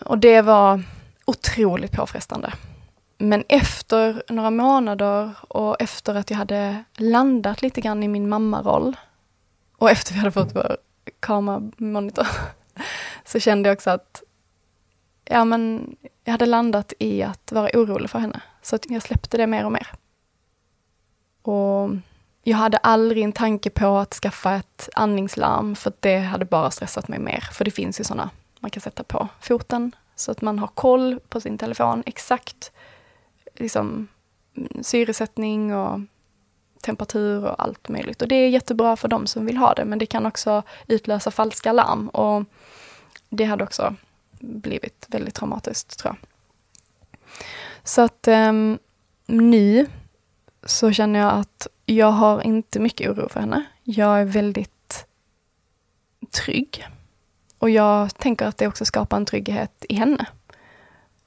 [0.00, 0.82] Och det var
[1.24, 2.52] otroligt påfrestande.
[3.18, 8.96] Men efter några månader och efter att jag hade landat lite grann i min mammaroll
[9.78, 10.76] och efter vi hade fått vår
[11.20, 12.26] kameramonitor
[13.24, 14.22] så kände jag också att
[15.24, 18.40] ja, men jag hade landat i att vara orolig för henne.
[18.62, 19.86] Så att jag släppte det mer och mer.
[21.42, 21.90] Och
[22.42, 27.08] jag hade aldrig en tanke på att skaffa ett andningslarm för det hade bara stressat
[27.08, 27.48] mig mer.
[27.52, 28.30] För det finns ju sådana
[28.60, 32.72] man kan sätta på foten så att man har koll på sin telefon exakt
[33.54, 34.08] liksom,
[34.82, 36.00] syresättning och
[36.82, 38.22] temperatur och allt möjligt.
[38.22, 41.30] Och det är jättebra för de som vill ha det, men det kan också utlösa
[41.30, 42.08] falska larm.
[42.08, 42.44] Och
[43.28, 43.94] det hade också
[44.40, 46.28] blivit väldigt traumatiskt, tror jag.
[47.84, 48.78] Så att um,
[49.26, 49.86] nu
[50.64, 53.64] så känner jag att jag har inte mycket oro för henne.
[53.82, 55.06] Jag är väldigt
[56.30, 56.86] trygg.
[57.58, 60.26] Och jag tänker att det också skapar en trygghet i henne.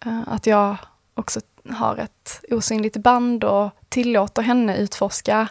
[0.06, 0.78] Eh, att jag
[1.14, 5.48] också har ett osynligt band och tillåter henne utforska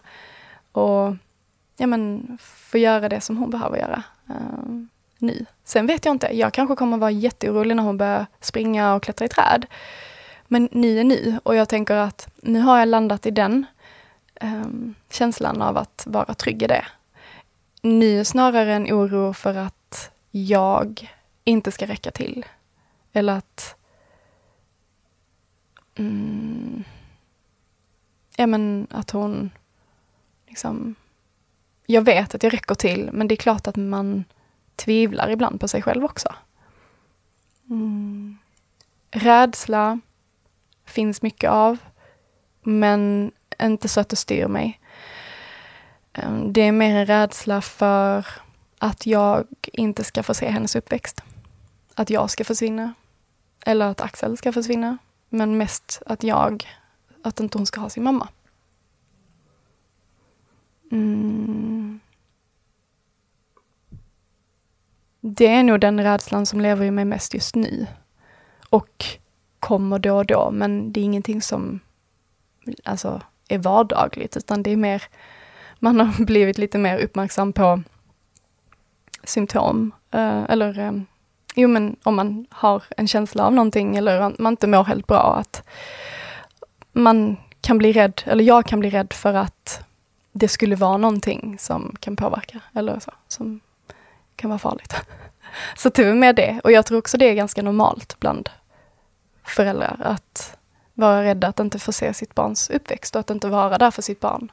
[0.72, 1.16] och
[1.76, 4.84] ja, men, få göra det som hon behöver göra uh,
[5.18, 5.46] nu.
[5.64, 9.24] Sen vet jag inte, jag kanske kommer vara jätteorolig när hon börjar springa och klättra
[9.24, 9.66] i träd.
[10.48, 13.66] Men nu är nu och jag tänker att nu har jag landat i den
[14.40, 16.86] um, känslan av att vara trygg i det.
[17.82, 21.12] Nu snarare en oro för att jag
[21.44, 22.46] inte ska räcka till.
[23.12, 23.76] Eller att
[25.94, 26.84] mm,
[28.36, 29.50] ja men att hon
[30.46, 30.94] liksom,
[31.86, 34.24] jag vet att jag räcker till, men det är klart att man
[34.76, 36.34] tvivlar ibland på sig själv också.
[37.70, 38.38] Mm.
[39.10, 40.00] Rädsla
[40.84, 41.78] finns mycket av,
[42.62, 43.32] men
[43.62, 44.80] inte så att det styr mig.
[46.12, 48.26] Ehm, det är mer en rädsla för
[48.78, 51.20] att jag inte ska få se hennes uppväxt.
[51.94, 52.94] Att jag ska försvinna.
[53.66, 54.98] Eller att Axel ska försvinna.
[55.28, 56.68] Men mest att jag,
[57.22, 58.28] att inte hon ska ha sin mamma.
[60.92, 62.00] Mm.
[65.20, 67.86] Det är nog den rädslan som lever i mig mest just nu.
[68.70, 69.04] Och
[69.60, 71.80] kommer då och då, men det är ingenting som
[72.84, 73.22] alltså,
[73.54, 75.02] är vardagligt, utan det är mer,
[75.78, 77.82] man har blivit lite mer uppmärksam på
[79.24, 80.92] symptom, eh, eller eh,
[81.54, 85.36] jo men om man har en känsla av någonting eller man inte mår helt bra,
[85.36, 85.62] att
[86.92, 89.84] man kan bli rädd, eller jag kan bli rädd för att
[90.32, 93.60] det skulle vara någonting som kan påverka, eller så, som
[94.36, 94.94] kan vara farligt.
[95.76, 98.50] Så tur med det, och jag tror också det är ganska normalt bland
[99.44, 100.56] föräldrar att
[100.94, 104.02] vara rädda att inte få se sitt barns uppväxt och att inte vara där för
[104.02, 104.52] sitt barn.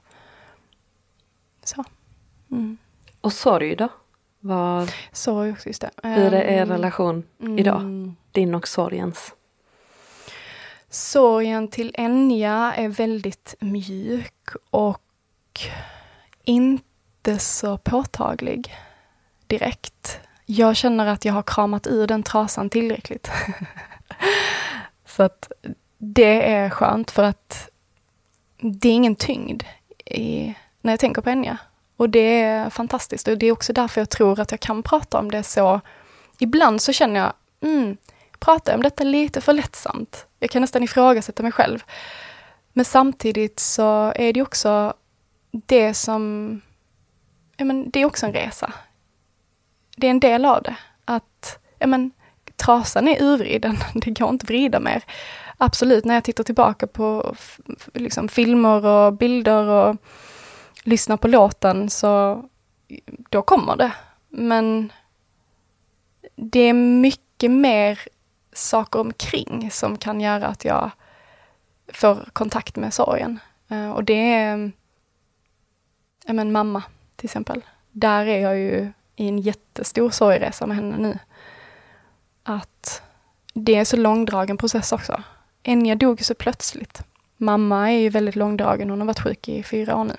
[1.64, 1.84] Så.
[2.52, 2.78] Mm.
[3.22, 3.90] Och sorg då?
[4.40, 5.92] Vad, sorg också, just det.
[6.04, 7.60] Hur är er Um, relation mm.
[7.60, 8.14] idag?
[8.32, 9.34] Din och sorgens?
[10.90, 15.02] Sorgen till Enya är väldigt mjuk och
[16.44, 18.76] inte så påtaglig
[19.48, 20.20] direkt.
[20.46, 23.32] Jag känner att jag har kramat ur den trasan tillräckligt.
[25.06, 25.52] så att
[26.04, 27.70] det är skönt för att
[28.58, 29.64] det är ingen tyngd
[30.06, 31.58] i, när jag tänker på Enya.
[31.98, 35.20] Och det är fantastiskt och det är också därför jag tror att jag kan prata
[35.20, 35.82] om det så.
[36.40, 37.98] Ibland så känner jag, mm,
[38.40, 40.26] pratar jag om detta lite för lättsamt?
[40.40, 41.84] Jag kan nästan ifrågasätta mig själv.
[42.74, 44.94] Men samtidigt så är det också
[45.52, 46.62] det som,
[47.58, 48.74] ja men det är också en resa.
[49.98, 50.76] Det är en del av det.
[51.06, 52.12] Att, ja men,
[52.56, 55.04] trasan är urvriden, det går inte att vrida mer.
[55.64, 57.36] Absolut, när jag tittar tillbaka på
[57.94, 59.98] liksom, filmer och bilder och
[60.84, 62.44] lyssnar på låten så
[63.30, 63.92] då kommer det.
[64.30, 64.92] Men
[66.36, 68.00] det är mycket mer
[68.54, 70.92] saker omkring som kan göra att jag
[71.94, 73.40] får kontakt med sorgen.
[73.72, 74.72] Uh, och det är,
[76.26, 76.84] ja men mamma
[77.16, 77.62] till exempel.
[77.92, 81.20] Där är jag ju i en jättestor sorgresa med henne nu.
[82.44, 83.02] Att
[83.54, 85.24] det är så långdragen process också.
[85.64, 87.04] Enya dog så plötsligt.
[87.38, 90.16] Mamma är ju väldigt långdragen, hon har varit sjuk i fyra år nu.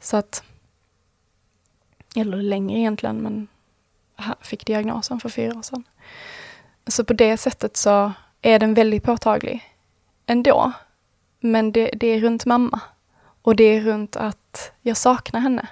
[0.00, 0.42] Så att,
[2.16, 3.48] eller längre egentligen, men
[4.40, 5.84] fick diagnosen för fyra år sedan.
[6.86, 8.12] Så på det sättet så
[8.42, 9.74] är den väldigt påtaglig
[10.26, 10.72] ändå.
[11.40, 12.80] Men det, det är runt mamma.
[13.42, 15.68] Och det är runt att jag saknar henne.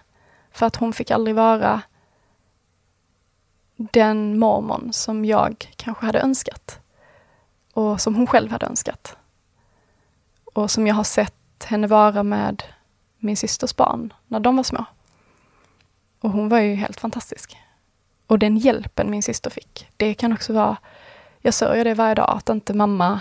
[0.50, 1.82] För att hon fick aldrig vara
[3.76, 6.80] den mormon som jag kanske hade önskat.
[7.76, 9.16] Och som hon själv hade önskat.
[10.44, 12.62] Och som jag har sett henne vara med
[13.18, 14.84] min systers barn när de var små.
[16.20, 17.56] Och hon var ju helt fantastisk.
[18.26, 20.76] Och den hjälpen min syster fick, det kan också vara,
[21.40, 23.20] jag sörjer det varje dag, att inte mamma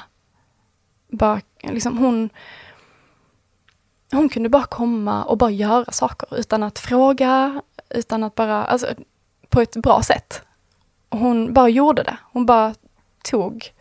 [1.08, 2.30] bara, liksom hon,
[4.12, 8.88] hon kunde bara komma och bara göra saker utan att fråga, utan att bara, alltså
[9.50, 10.42] på ett bra sätt.
[11.10, 12.18] Hon bara gjorde det.
[12.32, 12.76] Hon bara
[13.24, 13.72] tog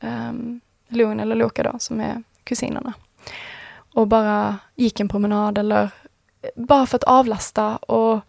[0.00, 2.92] um, Lugn eller Loka då, som är kusinerna.
[3.94, 5.82] Och bara gick en promenad eller
[6.42, 8.20] eh, bara för att avlasta och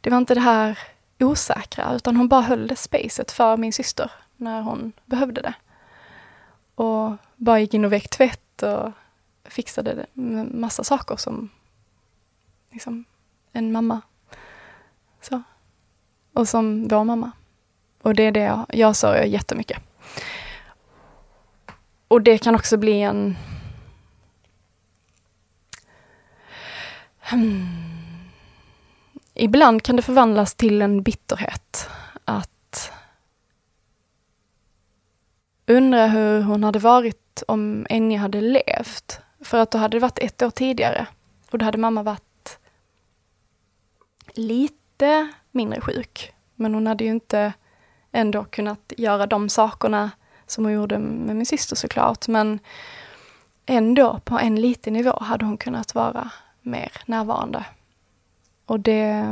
[0.00, 0.78] det var inte det här
[1.18, 5.54] osäkra, utan hon bara höll det spacet för min syster när hon behövde det.
[6.74, 8.92] Och bara gick in och väckte tvätt och
[9.44, 10.06] fixade
[10.52, 11.48] massa saker som
[12.70, 13.04] liksom
[13.52, 14.00] en mamma.
[15.20, 15.42] Så.
[16.32, 17.32] Och som vår mamma.
[18.02, 19.78] Och det är det jag, jag sörjer jättemycket.
[22.10, 23.36] Och det kan också bli en...
[27.20, 27.66] Hmm.
[29.34, 31.88] Ibland kan det förvandlas till en bitterhet.
[32.24, 32.92] Att
[35.66, 39.20] undra hur hon hade varit om Enya hade levt.
[39.40, 41.06] För att då hade det varit ett år tidigare.
[41.50, 42.58] Och då hade mamma varit
[44.34, 46.32] lite mindre sjuk.
[46.54, 47.52] Men hon hade ju inte
[48.12, 50.10] ändå kunnat göra de sakerna
[50.50, 52.28] som hon gjorde med min syster såklart.
[52.28, 52.58] Men
[53.66, 56.30] ändå på en liten nivå hade hon kunnat vara
[56.62, 57.64] mer närvarande.
[58.66, 59.26] Och det,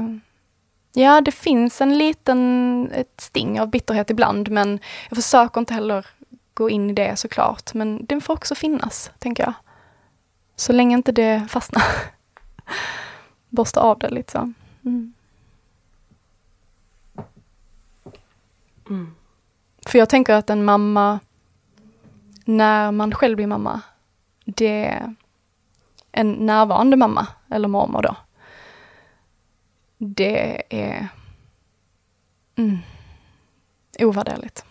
[0.93, 6.07] ja det finns en liten, ett sting av bitterhet ibland men jag försöker inte heller
[6.55, 7.75] gå in i det såklart.
[7.75, 9.55] Men den får också finnas, tänker jag.
[10.57, 11.83] Så länge inte det fastnar.
[13.49, 14.53] Borsta av det lite så.
[14.85, 15.15] Mm.
[18.91, 19.15] Mm.
[19.89, 21.21] För jag tänker att en mamma,
[22.45, 23.81] när man själv blir mamma,
[24.45, 25.15] det är
[26.13, 28.17] en närvarande mamma, eller mormor då.
[29.99, 31.09] Det är
[32.57, 32.79] mm,
[33.99, 34.65] ovärderligt.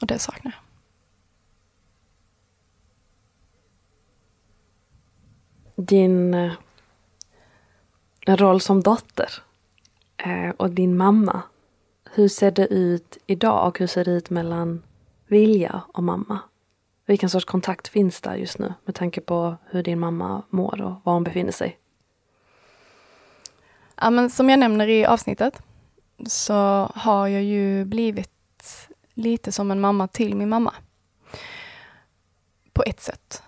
[0.00, 0.52] Och det saknar
[5.74, 5.86] jag.
[5.86, 6.52] Din eh,
[8.26, 9.42] roll som dotter
[10.24, 11.42] Eh, och din mamma.
[12.10, 14.82] Hur ser det ut idag och hur ser det ut mellan
[15.26, 16.38] Vilja och mamma?
[17.06, 20.94] Vilken sorts kontakt finns där just nu med tanke på hur din mamma mår och
[21.04, 21.78] var hon befinner sig?
[24.00, 25.62] Ja, men som jag nämner i avsnittet
[26.26, 26.54] så
[26.94, 28.30] har jag ju blivit
[29.14, 30.74] lite som en mamma till min mamma.
[32.72, 33.42] På ett sätt.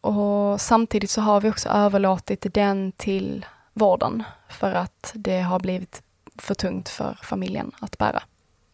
[0.00, 6.02] Och samtidigt så har vi också överlåtit den till vården för att det har blivit
[6.36, 8.22] för tungt för familjen att bära.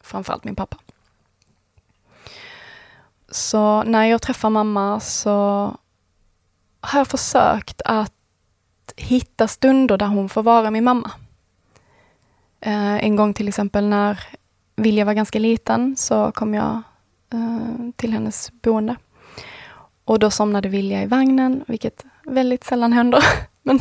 [0.00, 0.76] Framförallt min pappa.
[3.30, 5.30] Så när jag träffar mamma så
[6.80, 8.12] har jag försökt att
[8.96, 11.10] hitta stunder där hon får vara min mamma.
[12.60, 14.26] Eh, en gång till exempel när
[14.76, 16.82] Vilja var ganska liten så kom jag
[17.32, 18.96] eh, till hennes boende.
[20.04, 23.22] Och då somnade Vilja i vagnen, vilket väldigt sällan händer.
[23.68, 23.80] Men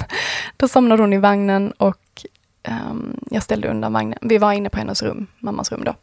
[0.58, 2.26] då somnade hon i vagnen och
[2.68, 4.20] um, jag ställde undan vagnen.
[4.22, 5.96] Vi var inne på hennes rum, mammas rum då.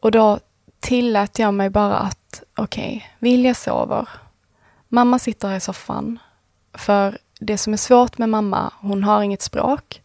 [0.00, 0.38] Och då
[0.80, 4.08] tillät jag mig bara att, okej, okay, Vilja sover.
[4.88, 6.18] Mamma sitter här i soffan.
[6.74, 10.02] För det som är svårt med mamma, hon har inget språk.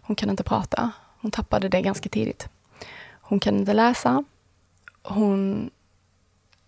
[0.00, 0.90] Hon kan inte prata.
[1.20, 2.48] Hon tappade det ganska tidigt.
[3.20, 4.24] Hon kan inte läsa.
[5.02, 5.70] Hon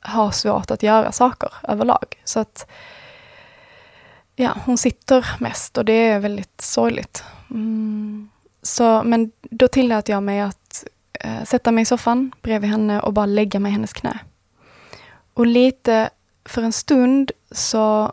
[0.00, 2.22] har svårt att göra saker överlag.
[2.24, 2.70] Så att
[4.36, 7.24] ja, hon sitter mest och det är väldigt sorgligt.
[7.50, 8.30] Mm.
[8.62, 10.84] Så, men då tillät jag mig att
[11.20, 14.18] eh, sätta mig i soffan bredvid henne och bara lägga mig i hennes knä.
[15.34, 16.10] Och lite
[16.44, 18.12] för en stund så,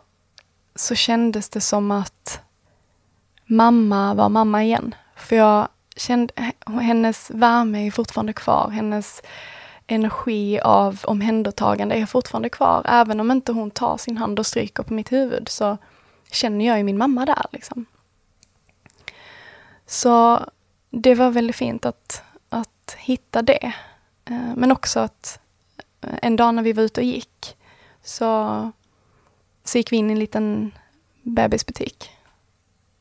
[0.74, 2.40] så kändes det som att
[3.46, 4.94] mamma var mamma igen.
[5.16, 6.34] För jag kände,
[6.80, 9.22] hennes värme är fortfarande kvar, hennes
[9.86, 12.82] energi av omhändertagande är fortfarande kvar.
[12.88, 15.78] Även om inte hon tar sin hand och stryker på mitt huvud så
[16.32, 17.46] känner jag ju min mamma där.
[17.52, 17.86] Liksom.
[19.86, 20.46] Så
[20.90, 23.72] det var väldigt fint att, att hitta det.
[24.24, 25.40] Eh, men också att
[26.00, 27.56] eh, en dag när vi var ute och gick
[28.02, 28.70] så,
[29.64, 30.72] så gick vi in i en liten
[31.22, 32.10] bebisbutik.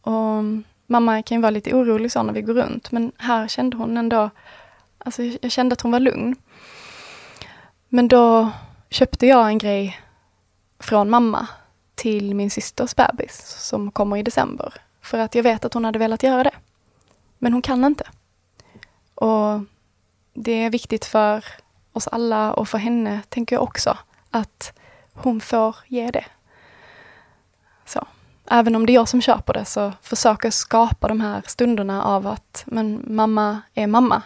[0.02, 3.48] Och mm, mamma kan ju vara lite orolig så när vi går runt, men här
[3.48, 4.30] kände hon ändå,
[4.98, 6.36] alltså jag kände att hon var lugn.
[7.90, 8.52] Men då
[8.90, 10.00] köpte jag en grej
[10.80, 11.48] från mamma
[12.02, 14.74] till min systers bebis som kommer i december.
[15.02, 16.56] För att jag vet att hon hade velat göra det.
[17.38, 18.08] Men hon kan inte.
[19.16, 19.60] Och
[20.34, 21.46] det är viktigt för
[21.94, 23.98] oss alla och för henne, tänker jag också,
[24.32, 24.74] att
[25.14, 26.26] hon får ge det.
[27.86, 28.08] Så.
[28.50, 32.04] Även om det är jag som köper det så försöker jag skapa de här stunderna
[32.04, 34.22] av att men mamma är mamma.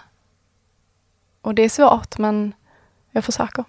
[1.41, 2.53] Och det är svårt men
[3.11, 3.65] jag försöker.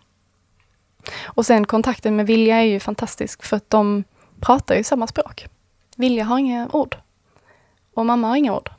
[1.25, 4.05] Och sen kontakten med Vilja är ju fantastisk för att de
[4.41, 5.47] pratar ju samma språk.
[5.97, 6.97] Vilja har inga ord.
[7.95, 8.71] Och mamma har inga ord.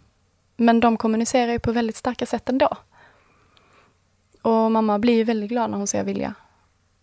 [0.57, 2.69] Men de kommunicerar ju på väldigt starka sätt ändå.
[4.41, 6.33] Och mamma blir ju väldigt glad när hon ser Vilja.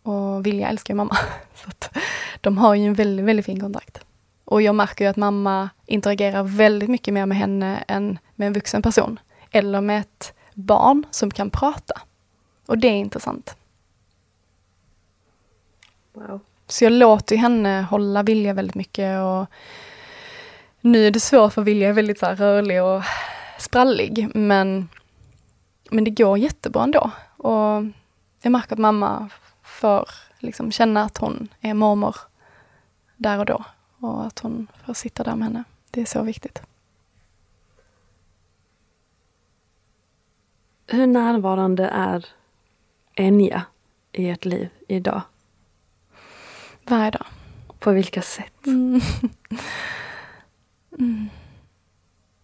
[0.03, 1.17] Och Vilja älskar ju mamma.
[1.55, 1.97] Så att
[2.41, 4.01] de har ju en väldigt, väldigt fin kontakt.
[4.45, 8.53] Och jag märker ju att mamma interagerar väldigt mycket mer med henne än med en
[8.53, 9.21] vuxen person.
[9.51, 12.01] Eller med ett barn som kan prata.
[12.67, 13.57] Och det är intressant.
[16.15, 16.41] Wow.
[16.67, 19.47] Så jag låter henne hålla Vilja väldigt mycket och
[20.81, 23.03] nu är det svårt för Vilja är väldigt så rörlig och
[23.59, 24.89] sprallig men,
[25.91, 27.11] men det går jättebra ändå.
[27.37, 27.85] Och
[28.43, 29.29] jag märker att mamma
[29.63, 30.09] får
[30.39, 32.17] liksom känna att hon är mormor
[33.17, 33.65] där och då
[33.99, 35.65] och att hon får sitta där med henne.
[35.91, 36.63] Det är så viktigt.
[40.87, 42.27] Hur närvarande är
[43.15, 43.63] Enya
[44.13, 45.23] i ert liv idag?
[46.87, 47.27] Varje dag.
[47.79, 48.67] På vilka sätt?
[48.67, 49.01] Mm.
[50.99, 51.29] Mm.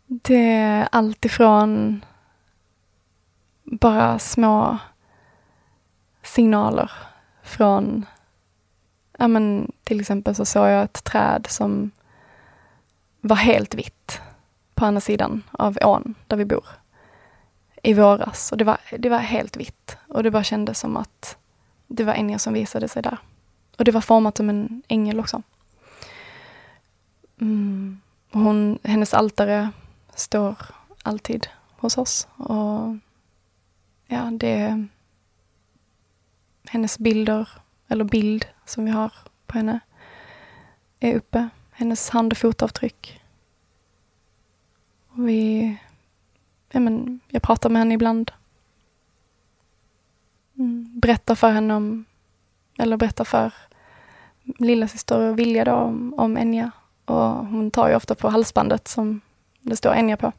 [0.07, 2.05] Det är allt ifrån
[3.65, 4.79] bara små
[6.23, 6.93] signaler
[7.43, 8.07] från,
[9.19, 11.91] ja men till exempel så såg jag ett träd som
[13.21, 14.21] var helt vitt
[14.75, 16.67] på andra sidan av ån där vi bor
[17.83, 21.37] i våras och det var, det var helt vitt och det bara kändes som att
[21.87, 23.19] det var Enya som visade sig där.
[23.81, 25.43] Och det var format som en ängel också.
[27.41, 28.01] Mm.
[28.31, 29.71] Hon, hennes altare
[30.15, 30.57] står
[31.03, 31.47] alltid
[31.77, 32.29] hos oss.
[32.37, 32.97] Och
[34.07, 34.87] ja, det
[36.65, 37.49] hennes bilder,
[37.89, 39.13] eller bild som vi har
[39.47, 39.81] på henne,
[40.99, 41.49] är uppe.
[41.71, 43.21] Hennes hand och fotavtryck.
[45.09, 45.77] Och vi,
[46.71, 48.33] ja men, jag pratar med henne ibland.
[50.59, 52.05] Mm, berättar för henne om,
[52.79, 53.53] eller berättar för
[54.59, 56.71] lilla syster Vilja då om, om Enya.
[57.05, 59.21] Och hon tar ju ofta på halsbandet som
[59.61, 60.33] det står Enya på.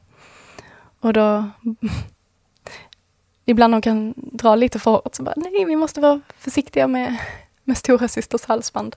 [0.99, 1.45] Och då
[3.45, 7.17] ibland hon kan dra lite för hårt, så bara nej, vi måste vara försiktiga med,
[7.63, 8.95] med stora systers halsband.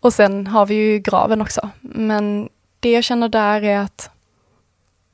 [0.00, 1.70] Och sen har vi ju graven också.
[1.80, 2.48] Men
[2.80, 4.10] det jag känner där är att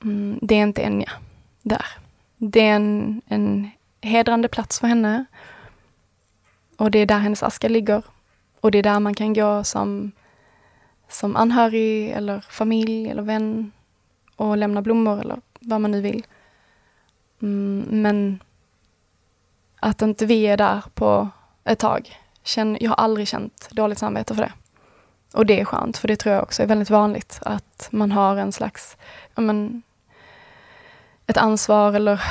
[0.05, 1.13] mm, det är inte Enya
[1.63, 1.87] där.
[2.37, 3.71] Det är en, en
[4.01, 5.25] hedrande plats för henne.
[6.77, 8.03] Och det är där hennes aska ligger.
[8.67, 10.13] Och det är där man kan gå som,
[11.09, 13.73] som anhörig eller familj eller vän
[14.37, 16.27] och lämna blommor eller vad man nu vill.
[17.43, 18.43] Mm, men
[19.81, 21.29] att inte vi är där på
[21.65, 22.17] ett tag.
[22.43, 24.53] Känn, jag har aldrig känt dåligt samvete för det.
[25.33, 27.39] Och det är skönt, för det tror jag också är väldigt vanligt.
[27.43, 28.97] Att man har en slags,
[29.35, 29.83] ja men,
[31.27, 32.23] ett ansvar eller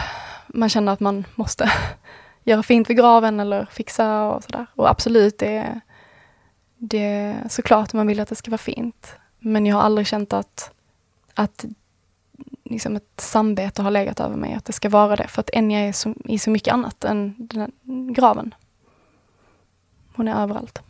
[0.48, 1.72] man känner att man måste
[2.44, 4.66] göra fint vid graven eller fixa och sådär.
[4.76, 5.82] Och absolut, det är,
[6.88, 9.16] det är såklart man vill att det ska vara fint.
[9.40, 10.72] Men jag har aldrig känt att,
[11.34, 11.66] att
[12.64, 15.28] liksom ett samvete har legat över mig att det ska vara det.
[15.28, 17.72] För att Enya är så, i så mycket annat än den
[18.14, 18.56] graven.
[20.16, 20.82] Hon är överallt.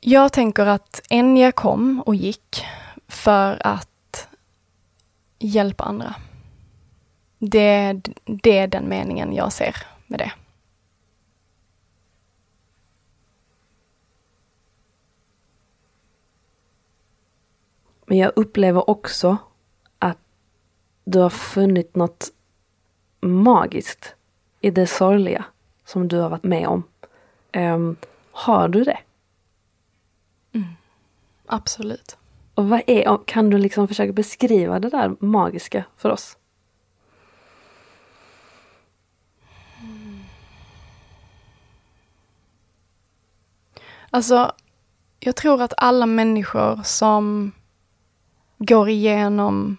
[0.00, 2.64] Jag tänker att Enya kom och gick
[3.08, 4.28] för att
[5.38, 6.14] hjälpa andra.
[7.42, 9.76] Det, det är den meningen jag ser
[10.06, 10.32] med det.
[18.06, 19.36] Men jag upplever också
[19.98, 20.18] att
[21.04, 22.32] du har funnit något
[23.20, 24.14] magiskt
[24.60, 25.44] i det sorgliga
[25.84, 26.82] som du har varit med om.
[27.52, 27.96] Um,
[28.30, 28.98] har du det?
[30.52, 30.68] Mm.
[31.46, 32.16] Absolut.
[32.54, 36.36] Och vad är, kan du liksom försöka beskriva det där magiska för oss?
[44.10, 44.52] Alltså,
[45.20, 47.52] jag tror att alla människor som
[48.58, 49.76] går igenom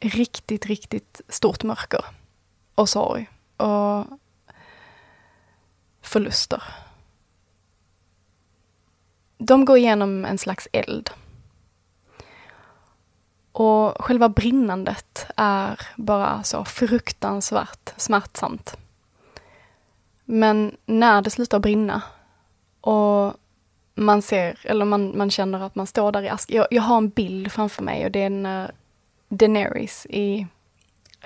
[0.00, 2.04] riktigt, riktigt stort mörker
[2.74, 4.06] och sorg och
[6.02, 6.62] förluster.
[9.38, 11.10] De går igenom en slags eld.
[13.52, 18.76] Och själva brinnandet är bara så fruktansvärt smärtsamt.
[20.24, 22.02] Men när det slutar brinna
[22.84, 23.34] och
[23.94, 26.50] man ser, eller man, man känner att man står där i ask.
[26.50, 28.72] Jag, jag har en bild framför mig och det är när
[29.28, 30.46] Daenerys i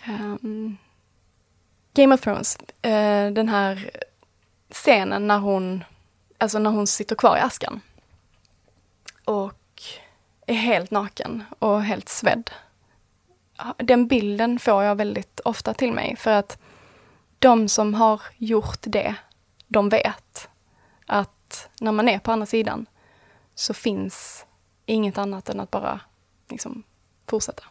[0.09, 0.77] um,
[1.95, 3.91] Game of Thrones, uh, den här
[4.71, 5.85] scenen när hon,
[6.39, 7.81] alltså när hon sitter kvar i askan.
[9.25, 9.83] Och
[10.47, 12.51] är helt naken och helt svedd.
[13.77, 16.59] Den bilden får jag väldigt ofta till mig för att
[17.39, 19.15] de som har gjort det,
[19.67, 20.49] de vet
[21.07, 21.38] att
[21.81, 22.87] när man är på andra sidan
[23.55, 24.47] så finns
[24.87, 26.01] inget annat än att bara
[26.49, 26.83] liksom
[27.27, 27.63] fortsätta.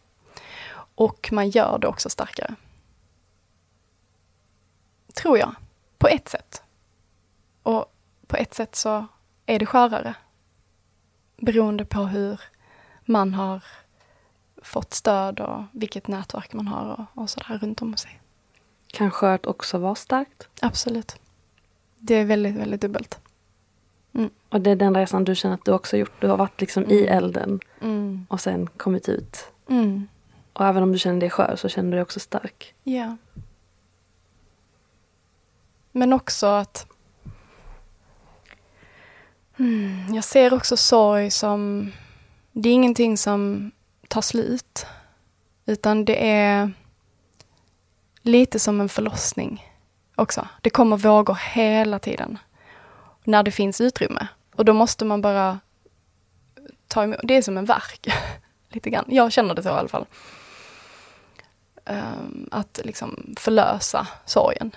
[0.95, 2.56] Och man gör det också starkare.
[5.14, 5.56] tror jag.
[5.98, 6.64] På ett sätt.
[7.64, 7.94] Och
[8.28, 9.08] på ett sätt så
[9.45, 10.16] är det skörare.
[11.38, 12.41] Beroende på hur
[13.06, 13.64] man har
[14.62, 18.22] fått stöd och vilket nätverk man har och, och sådär runt om sig.
[18.88, 20.49] Kan skört också vara starkt?
[20.62, 21.16] Absolut.
[21.95, 23.20] Det är väldigt, väldigt dubbelt.
[24.18, 24.30] Mm.
[24.49, 26.22] Och det är den resan du känner att du också gjort.
[26.22, 26.95] Du har varit liksom mm.
[26.95, 28.26] i elden mm.
[28.30, 29.52] och sen kommit ut.
[29.69, 30.07] Mm.
[30.53, 32.73] Och även om du känner dig skör så känner du dig också stark.
[32.84, 32.94] Ja.
[32.94, 33.14] Yeah.
[35.91, 36.88] Men också att
[39.57, 41.91] mm, jag ser också sorg som,
[42.52, 43.72] det är ingenting som
[44.07, 44.85] tar slut.
[45.65, 46.72] Utan det är
[48.22, 49.65] lite som en förlossning
[50.15, 50.48] också.
[50.61, 52.38] Det kommer vågor hela tiden.
[53.28, 54.28] När det finns utrymme.
[54.56, 55.60] Och då måste man bara
[56.88, 57.20] ta emot.
[57.24, 58.08] Det är som en verk.
[58.70, 59.06] lite grann.
[59.08, 60.06] Jag känner det så i alla fall.
[61.86, 64.72] Um, att liksom förlösa sorgen.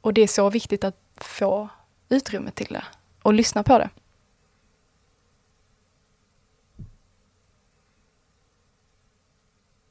[0.00, 1.68] Och det är så viktigt att få
[2.08, 2.84] utrymme till det
[3.22, 3.90] och lyssna på det.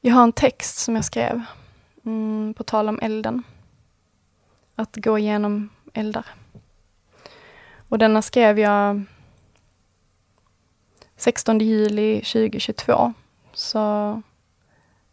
[0.00, 1.42] Jag har en text som jag skrev
[2.04, 3.42] mm, på tal om elden.
[4.74, 6.41] Att gå igenom eldar.
[7.92, 9.04] Och denna skrev jag
[11.16, 13.12] 16 juli 2022.
[13.52, 14.22] Så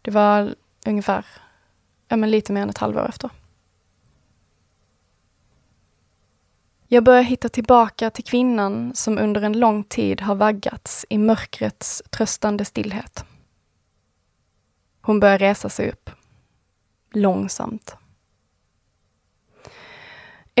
[0.02, 0.54] det var
[0.86, 1.26] ungefär,
[2.08, 3.30] ja men lite mer än ett halvår efter.
[6.88, 12.02] Jag börjar hitta tillbaka till kvinnan som under en lång tid har vaggats i mörkrets
[12.10, 13.24] tröstande stillhet.
[15.00, 16.10] Hon börjar resa sig upp.
[17.12, 17.96] Långsamt.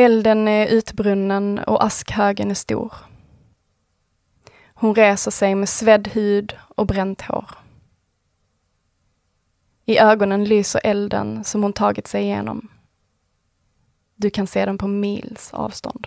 [0.00, 2.94] Elden är utbrunnen och askhögen är stor.
[4.74, 7.50] Hon reser sig med svedd hud och bränt hår.
[9.84, 12.68] I ögonen lyser elden som hon tagit sig igenom.
[14.16, 16.06] Du kan se den på mils avstånd.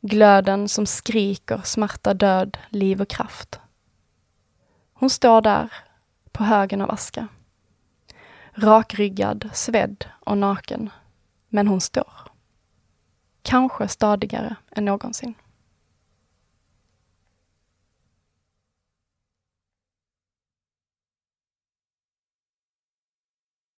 [0.00, 3.60] Glöden som skriker smärta, död, liv och kraft.
[4.92, 5.72] Hon står där,
[6.32, 7.28] på högen av aska.
[8.52, 10.90] Rakryggad, svedd och naken.
[11.48, 12.29] Men hon står.
[13.42, 15.34] Kanske stadigare än någonsin.